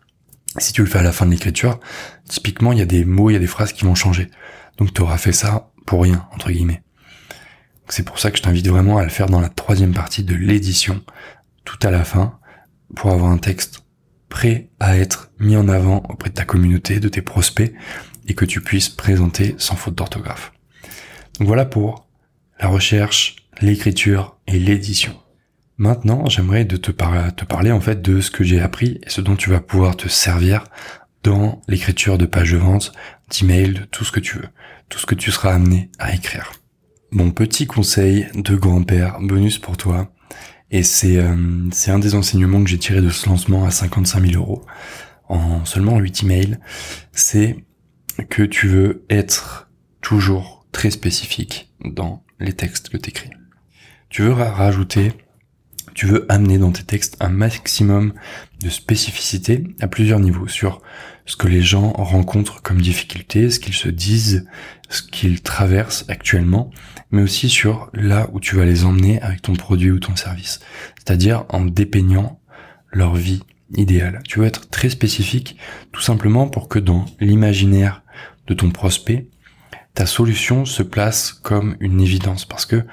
si 0.58 0.72
tu 0.72 0.82
le 0.82 0.88
fais 0.88 0.98
à 0.98 1.02
la 1.02 1.12
fin 1.12 1.26
de 1.26 1.30
l'écriture, 1.30 1.80
typiquement, 2.28 2.72
il 2.72 2.78
y 2.78 2.82
a 2.82 2.86
des 2.86 3.04
mots, 3.04 3.30
il 3.30 3.34
y 3.34 3.36
a 3.36 3.40
des 3.40 3.46
phrases 3.46 3.72
qui 3.72 3.84
vont 3.84 3.94
changer. 3.94 4.30
Donc 4.78 4.94
tu 4.94 5.02
auras 5.02 5.18
fait 5.18 5.32
ça 5.32 5.70
pour 5.86 6.02
rien, 6.02 6.26
entre 6.32 6.50
guillemets. 6.50 6.82
C'est 7.88 8.04
pour 8.04 8.18
ça 8.18 8.30
que 8.30 8.38
je 8.38 8.42
t'invite 8.42 8.66
vraiment 8.68 8.98
à 8.98 9.02
le 9.02 9.10
faire 9.10 9.28
dans 9.28 9.40
la 9.40 9.48
troisième 9.48 9.92
partie 9.92 10.24
de 10.24 10.34
l'édition, 10.34 11.02
tout 11.64 11.78
à 11.82 11.90
la 11.90 12.04
fin, 12.04 12.38
pour 12.94 13.10
avoir 13.10 13.30
un 13.30 13.38
texte 13.38 13.84
prêt 14.28 14.68
à 14.80 14.96
être 14.96 15.30
mis 15.38 15.56
en 15.56 15.68
avant 15.68 16.02
auprès 16.08 16.30
de 16.30 16.34
ta 16.34 16.44
communauté, 16.44 16.98
de 17.00 17.08
tes 17.08 17.22
prospects, 17.22 17.72
et 18.26 18.34
que 18.34 18.44
tu 18.44 18.60
puisses 18.60 18.88
présenter 18.88 19.54
sans 19.58 19.76
faute 19.76 19.94
d'orthographe. 19.94 20.52
Donc 21.38 21.48
voilà 21.48 21.64
pour 21.64 22.06
la 22.60 22.68
recherche, 22.68 23.36
l'écriture 23.60 24.36
et 24.46 24.58
l'édition. 24.58 25.14
Maintenant, 25.76 26.28
j'aimerais 26.28 26.64
te, 26.66 26.90
parler 26.90 27.72
en 27.72 27.80
fait 27.80 28.00
de 28.00 28.20
ce 28.20 28.30
que 28.30 28.44
j'ai 28.44 28.60
appris 28.60 29.00
et 29.02 29.10
ce 29.10 29.20
dont 29.20 29.34
tu 29.34 29.50
vas 29.50 29.60
pouvoir 29.60 29.96
te 29.96 30.08
servir 30.08 30.64
dans 31.24 31.62
l'écriture 31.68 32.16
de 32.16 32.26
pages 32.26 32.52
de 32.52 32.58
vente, 32.58 32.92
d'emails, 33.30 33.74
de 33.74 33.84
tout 33.84 34.04
ce 34.04 34.12
que 34.12 34.20
tu 34.20 34.38
veux, 34.38 34.48
tout 34.88 34.98
ce 34.98 35.06
que 35.06 35.14
tu 35.14 35.32
seras 35.32 35.54
amené 35.54 35.90
à 35.98 36.14
écrire. 36.14 36.52
Mon 37.10 37.30
petit 37.30 37.66
conseil 37.66 38.28
de 38.34 38.54
grand-père, 38.54 39.18
bonus 39.20 39.58
pour 39.58 39.76
toi, 39.76 40.12
et 40.74 40.82
c'est 40.82 41.18
euh, 41.18 41.70
un 41.86 41.98
des 42.00 42.16
enseignements 42.16 42.62
que 42.64 42.68
j'ai 42.68 42.80
tiré 42.80 43.00
de 43.00 43.08
ce 43.08 43.28
lancement 43.28 43.64
à 43.64 43.70
55 43.70 44.26
000 44.26 44.42
euros 44.42 44.66
en 45.28 45.64
seulement 45.64 45.96
8 45.98 46.24
emails, 46.24 46.58
c'est 47.12 47.64
que 48.28 48.42
tu 48.42 48.66
veux 48.66 49.04
être 49.08 49.70
toujours 50.00 50.66
très 50.72 50.90
spécifique 50.90 51.72
dans 51.84 52.24
les 52.40 52.54
textes 52.54 52.88
que 52.88 52.96
tu 52.96 53.10
écris. 53.10 53.30
Tu 54.08 54.22
veux 54.22 54.32
rajouter 54.32 55.12
tu 55.94 56.06
veux 56.06 56.26
amener 56.28 56.58
dans 56.58 56.72
tes 56.72 56.82
textes 56.82 57.16
un 57.20 57.28
maximum 57.28 58.14
de 58.60 58.68
spécificité 58.68 59.64
à 59.80 59.86
plusieurs 59.86 60.18
niveaux. 60.18 60.48
Sur 60.48 60.82
ce 61.24 61.36
que 61.36 61.46
les 61.46 61.62
gens 61.62 61.92
rencontrent 61.92 62.62
comme 62.62 62.80
difficulté, 62.80 63.48
ce 63.48 63.60
qu'ils 63.60 63.74
se 63.74 63.88
disent, 63.88 64.46
ce 64.88 65.02
qu'ils 65.02 65.40
traversent 65.40 66.04
actuellement, 66.08 66.70
mais 67.14 67.22
aussi 67.22 67.48
sur 67.48 67.90
là 67.94 68.28
où 68.32 68.40
tu 68.40 68.56
vas 68.56 68.64
les 68.64 68.84
emmener 68.84 69.22
avec 69.22 69.40
ton 69.40 69.54
produit 69.54 69.92
ou 69.92 70.00
ton 70.00 70.16
service. 70.16 70.58
C'est-à-dire 70.96 71.44
en 71.48 71.64
dépeignant 71.64 72.40
leur 72.90 73.14
vie 73.14 73.40
idéale. 73.76 74.20
Tu 74.26 74.40
veux 74.40 74.46
être 74.46 74.68
très 74.68 74.90
spécifique 74.90 75.56
tout 75.92 76.00
simplement 76.00 76.48
pour 76.48 76.68
que 76.68 76.80
dans 76.80 77.04
l'imaginaire 77.20 78.02
de 78.48 78.54
ton 78.54 78.70
prospect, 78.70 79.28
ta 79.94 80.06
solution 80.06 80.64
se 80.64 80.82
place 80.82 81.32
comme 81.32 81.76
une 81.78 82.00
évidence 82.00 82.44
parce 82.44 82.66
que 82.66 82.84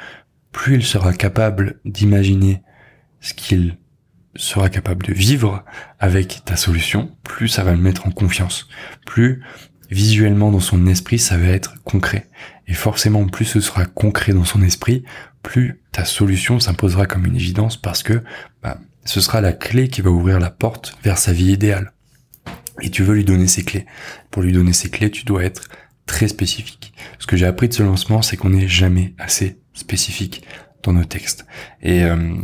plus 0.52 0.76
il 0.76 0.84
sera 0.86 1.14
capable 1.14 1.80
d'imaginer 1.84 2.62
ce 3.22 3.34
qu'il 3.34 3.78
sera 4.36 4.70
capable 4.70 5.04
de 5.04 5.14
vivre 5.14 5.66
avec 6.00 6.44
ta 6.46 6.56
solution, 6.56 7.18
plus 7.24 7.48
ça 7.48 7.64
va 7.64 7.72
le 7.72 7.82
mettre 7.82 8.06
en 8.08 8.12
confiance, 8.12 8.70
plus 9.06 9.44
visuellement 9.92 10.52
dans 10.52 10.60
son 10.60 10.88
esprit 10.88 11.20
ça 11.20 11.38
va 11.38 11.48
être 11.48 11.76
concret. 11.84 12.28
Et 12.68 12.74
forcément 12.74 13.28
plus 13.28 13.46
ce 13.46 13.60
sera 13.60 13.86
concret 13.86 14.34
dans 14.34 14.46
son 14.46 14.62
esprit, 14.62 15.04
plus 15.44 15.80
ta 15.92 16.06
solution 16.06 16.60
s'imposera 16.60 17.06
comme 17.06 17.26
une 17.26 17.36
évidence 17.36 17.78
parce 17.78 18.04
que 18.04 18.24
bah, 18.64 18.80
ce 19.06 19.22
sera 19.22 19.42
la 19.42 19.54
clé 19.54 19.90
qui 19.90 20.02
va 20.02 20.10
ouvrir 20.10 20.40
la 20.40 20.50
porte 20.50 20.98
vers 21.04 21.18
sa 21.18 21.34
vie 21.34 21.52
idéale. 21.52 21.92
Et 22.82 22.90
tu 22.90 23.04
veux 23.04 23.16
lui 23.16 23.26
donner 23.26 23.48
ses 23.48 23.64
clés. 23.64 23.86
Pour 24.32 24.42
lui 24.42 24.54
donner 24.54 24.74
ses 24.74 24.90
clés, 24.90 25.12
tu 25.12 25.26
dois 25.26 25.44
être 25.44 25.68
très 26.06 26.28
spécifique. 26.28 26.94
Ce 27.20 27.28
que 27.28 27.38
j'ai 27.38 27.46
appris 27.46 27.68
de 27.68 27.74
ce 27.74 27.84
lancement, 27.84 28.22
c'est 28.22 28.38
qu'on 28.38 28.50
n'est 28.50 28.68
jamais 28.68 29.14
assez 29.20 29.60
spécifique 29.74 30.44
dans 30.84 30.94
nos 30.94 31.04
textes. 31.04 31.46
Et 31.82 32.04
euh, 32.04 32.36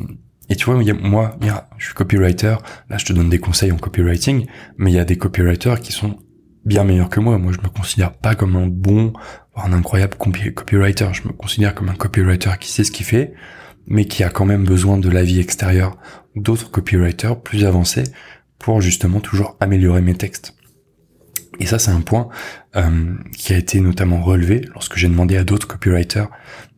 et 0.49 0.55
tu 0.55 0.65
vois, 0.65 0.81
moi, 0.93 1.37
je 1.77 1.85
suis 1.85 1.93
copywriter, 1.93 2.55
là 2.89 2.97
je 2.97 3.05
te 3.05 3.13
donne 3.13 3.29
des 3.29 3.39
conseils 3.39 3.71
en 3.71 3.77
copywriting, 3.77 4.45
mais 4.77 4.91
il 4.91 4.95
y 4.95 4.99
a 4.99 5.05
des 5.05 5.17
copywriters 5.17 5.81
qui 5.81 5.91
sont 5.91 6.19
bien 6.67 6.83
meilleurs 6.83 7.09
que 7.09 7.19
moi. 7.19 7.37
Moi, 7.37 7.53
je 7.53 7.59
me 7.59 7.69
considère 7.69 8.11
pas 8.11 8.35
comme 8.35 8.55
un 8.55 8.67
bon, 8.67 9.13
un 9.55 9.73
incroyable 9.73 10.15
copywriter. 10.17 11.07
Je 11.13 11.27
me 11.27 11.33
considère 11.33 11.73
comme 11.73 11.89
un 11.89 11.95
copywriter 11.95 12.51
qui 12.59 12.69
sait 12.71 12.83
ce 12.83 12.91
qu'il 12.91 13.05
fait, 13.05 13.33
mais 13.87 14.05
qui 14.05 14.23
a 14.23 14.29
quand 14.29 14.45
même 14.45 14.65
besoin 14.65 14.97
de 14.97 15.09
l'avis 15.09 15.39
extérieur 15.39 15.97
d'autres 16.35 16.69
copywriters 16.69 17.41
plus 17.41 17.65
avancés 17.65 18.03
pour 18.59 18.81
justement 18.81 19.19
toujours 19.19 19.55
améliorer 19.59 20.01
mes 20.01 20.15
textes. 20.15 20.53
Et 21.59 21.65
ça, 21.65 21.79
c'est 21.79 21.91
un 21.91 22.01
point 22.01 22.27
euh, 22.75 23.15
qui 23.35 23.53
a 23.53 23.57
été 23.57 23.79
notamment 23.79 24.21
relevé 24.21 24.61
lorsque 24.73 24.97
j'ai 24.97 25.07
demandé 25.07 25.37
à 25.37 25.43
d'autres 25.43 25.67
copywriters 25.67 26.29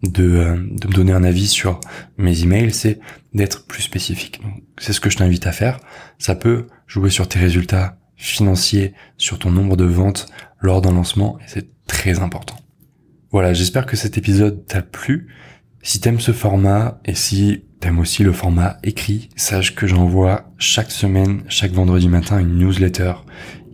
de, 0.04 0.24
euh, 0.24 0.56
de 0.56 0.88
me 0.88 0.94
donner 0.94 1.12
un 1.12 1.24
avis 1.24 1.48
sur 1.48 1.82
mes 2.18 2.44
emails, 2.44 2.72
c'est 2.72 3.00
d'être 3.34 3.66
plus 3.66 3.82
spécifique. 3.82 4.40
C'est 4.78 4.94
ce 4.94 5.02
que 5.02 5.10
je 5.10 5.18
t'invite 5.18 5.48
à 5.48 5.52
faire. 5.52 5.80
Ça 6.18 6.36
peut 6.36 6.68
jouer 6.88 7.10
sur 7.10 7.28
tes 7.28 7.40
résultats 7.40 7.99
financiers, 8.20 8.94
sur 9.18 9.40
ton 9.40 9.50
nombre 9.50 9.78
de 9.78 9.86
ventes 9.86 10.28
lors 10.60 10.82
d'un 10.82 10.92
lancement, 10.92 11.40
et 11.40 11.48
c'est 11.48 11.70
très 11.88 12.20
important. 12.20 12.58
Voilà, 13.32 13.54
j'espère 13.54 13.86
que 13.86 13.96
cet 13.96 14.18
épisode 14.18 14.66
t'a 14.68 14.82
plu. 14.82 15.28
Si 15.82 16.02
t'aimes 16.02 16.20
ce 16.20 16.34
format 16.34 17.00
et 17.06 17.16
si 17.16 17.64
t'aimes 17.80 18.00
aussi 18.00 18.24
le 18.24 18.34
format 18.34 18.78
écrit, 18.84 19.30
sache 19.38 19.74
que 19.74 19.88
j'envoie 19.88 20.52
chaque 20.58 20.92
semaine, 20.92 21.44
chaque 21.48 21.72
vendredi 21.72 22.10
matin, 22.10 22.40
une 22.40 22.58
newsletter 22.58 23.14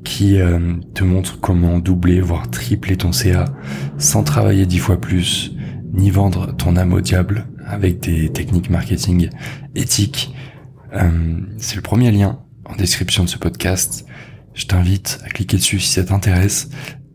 qui 0.03 0.39
euh, 0.39 0.75
te 0.93 1.03
montre 1.03 1.39
comment 1.39 1.79
doubler, 1.79 2.21
voire 2.21 2.49
tripler 2.51 2.95
ton 2.95 3.12
CA 3.12 3.45
sans 3.97 4.23
travailler 4.23 4.67
dix 4.67 4.77
fois 4.77 5.01
plus, 5.01 5.53
ni 5.93 6.12
vendre 6.12 6.55
ton 6.55 6.75
âme 6.77 6.93
au 6.93 7.01
diable 7.01 7.47
avec 7.65 7.99
des 8.01 8.31
techniques 8.31 8.69
marketing 8.69 9.29
éthiques. 9.73 10.36
Euh, 10.93 11.39
c'est 11.58 11.75
le 11.75 11.81
premier 11.81 12.12
lien 12.12 12.39
en 12.65 12.75
description 12.75 13.23
de 13.23 13.29
ce 13.29 13.38
podcast. 13.38 14.05
Je 14.56 14.65
t'invite 14.65 15.20
à 15.24 15.30
cliquer 15.30 15.58
dessus 15.58 15.80
si 15.80 15.94
ça 15.94 16.04
t'intéresse. 16.04 16.70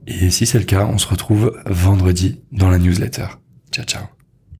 Et 0.07 0.31
si 0.31 0.47
c'est 0.47 0.59
le 0.59 0.65
cas, 0.65 0.87
on 0.87 0.99
se 0.99 1.09
retrouve 1.09 1.61
vendredi 1.67 2.43
dans 2.53 2.71
la 2.71 2.79
newsletter. 2.79 3.27
Ciao 3.73 3.85
ciao 3.85 4.20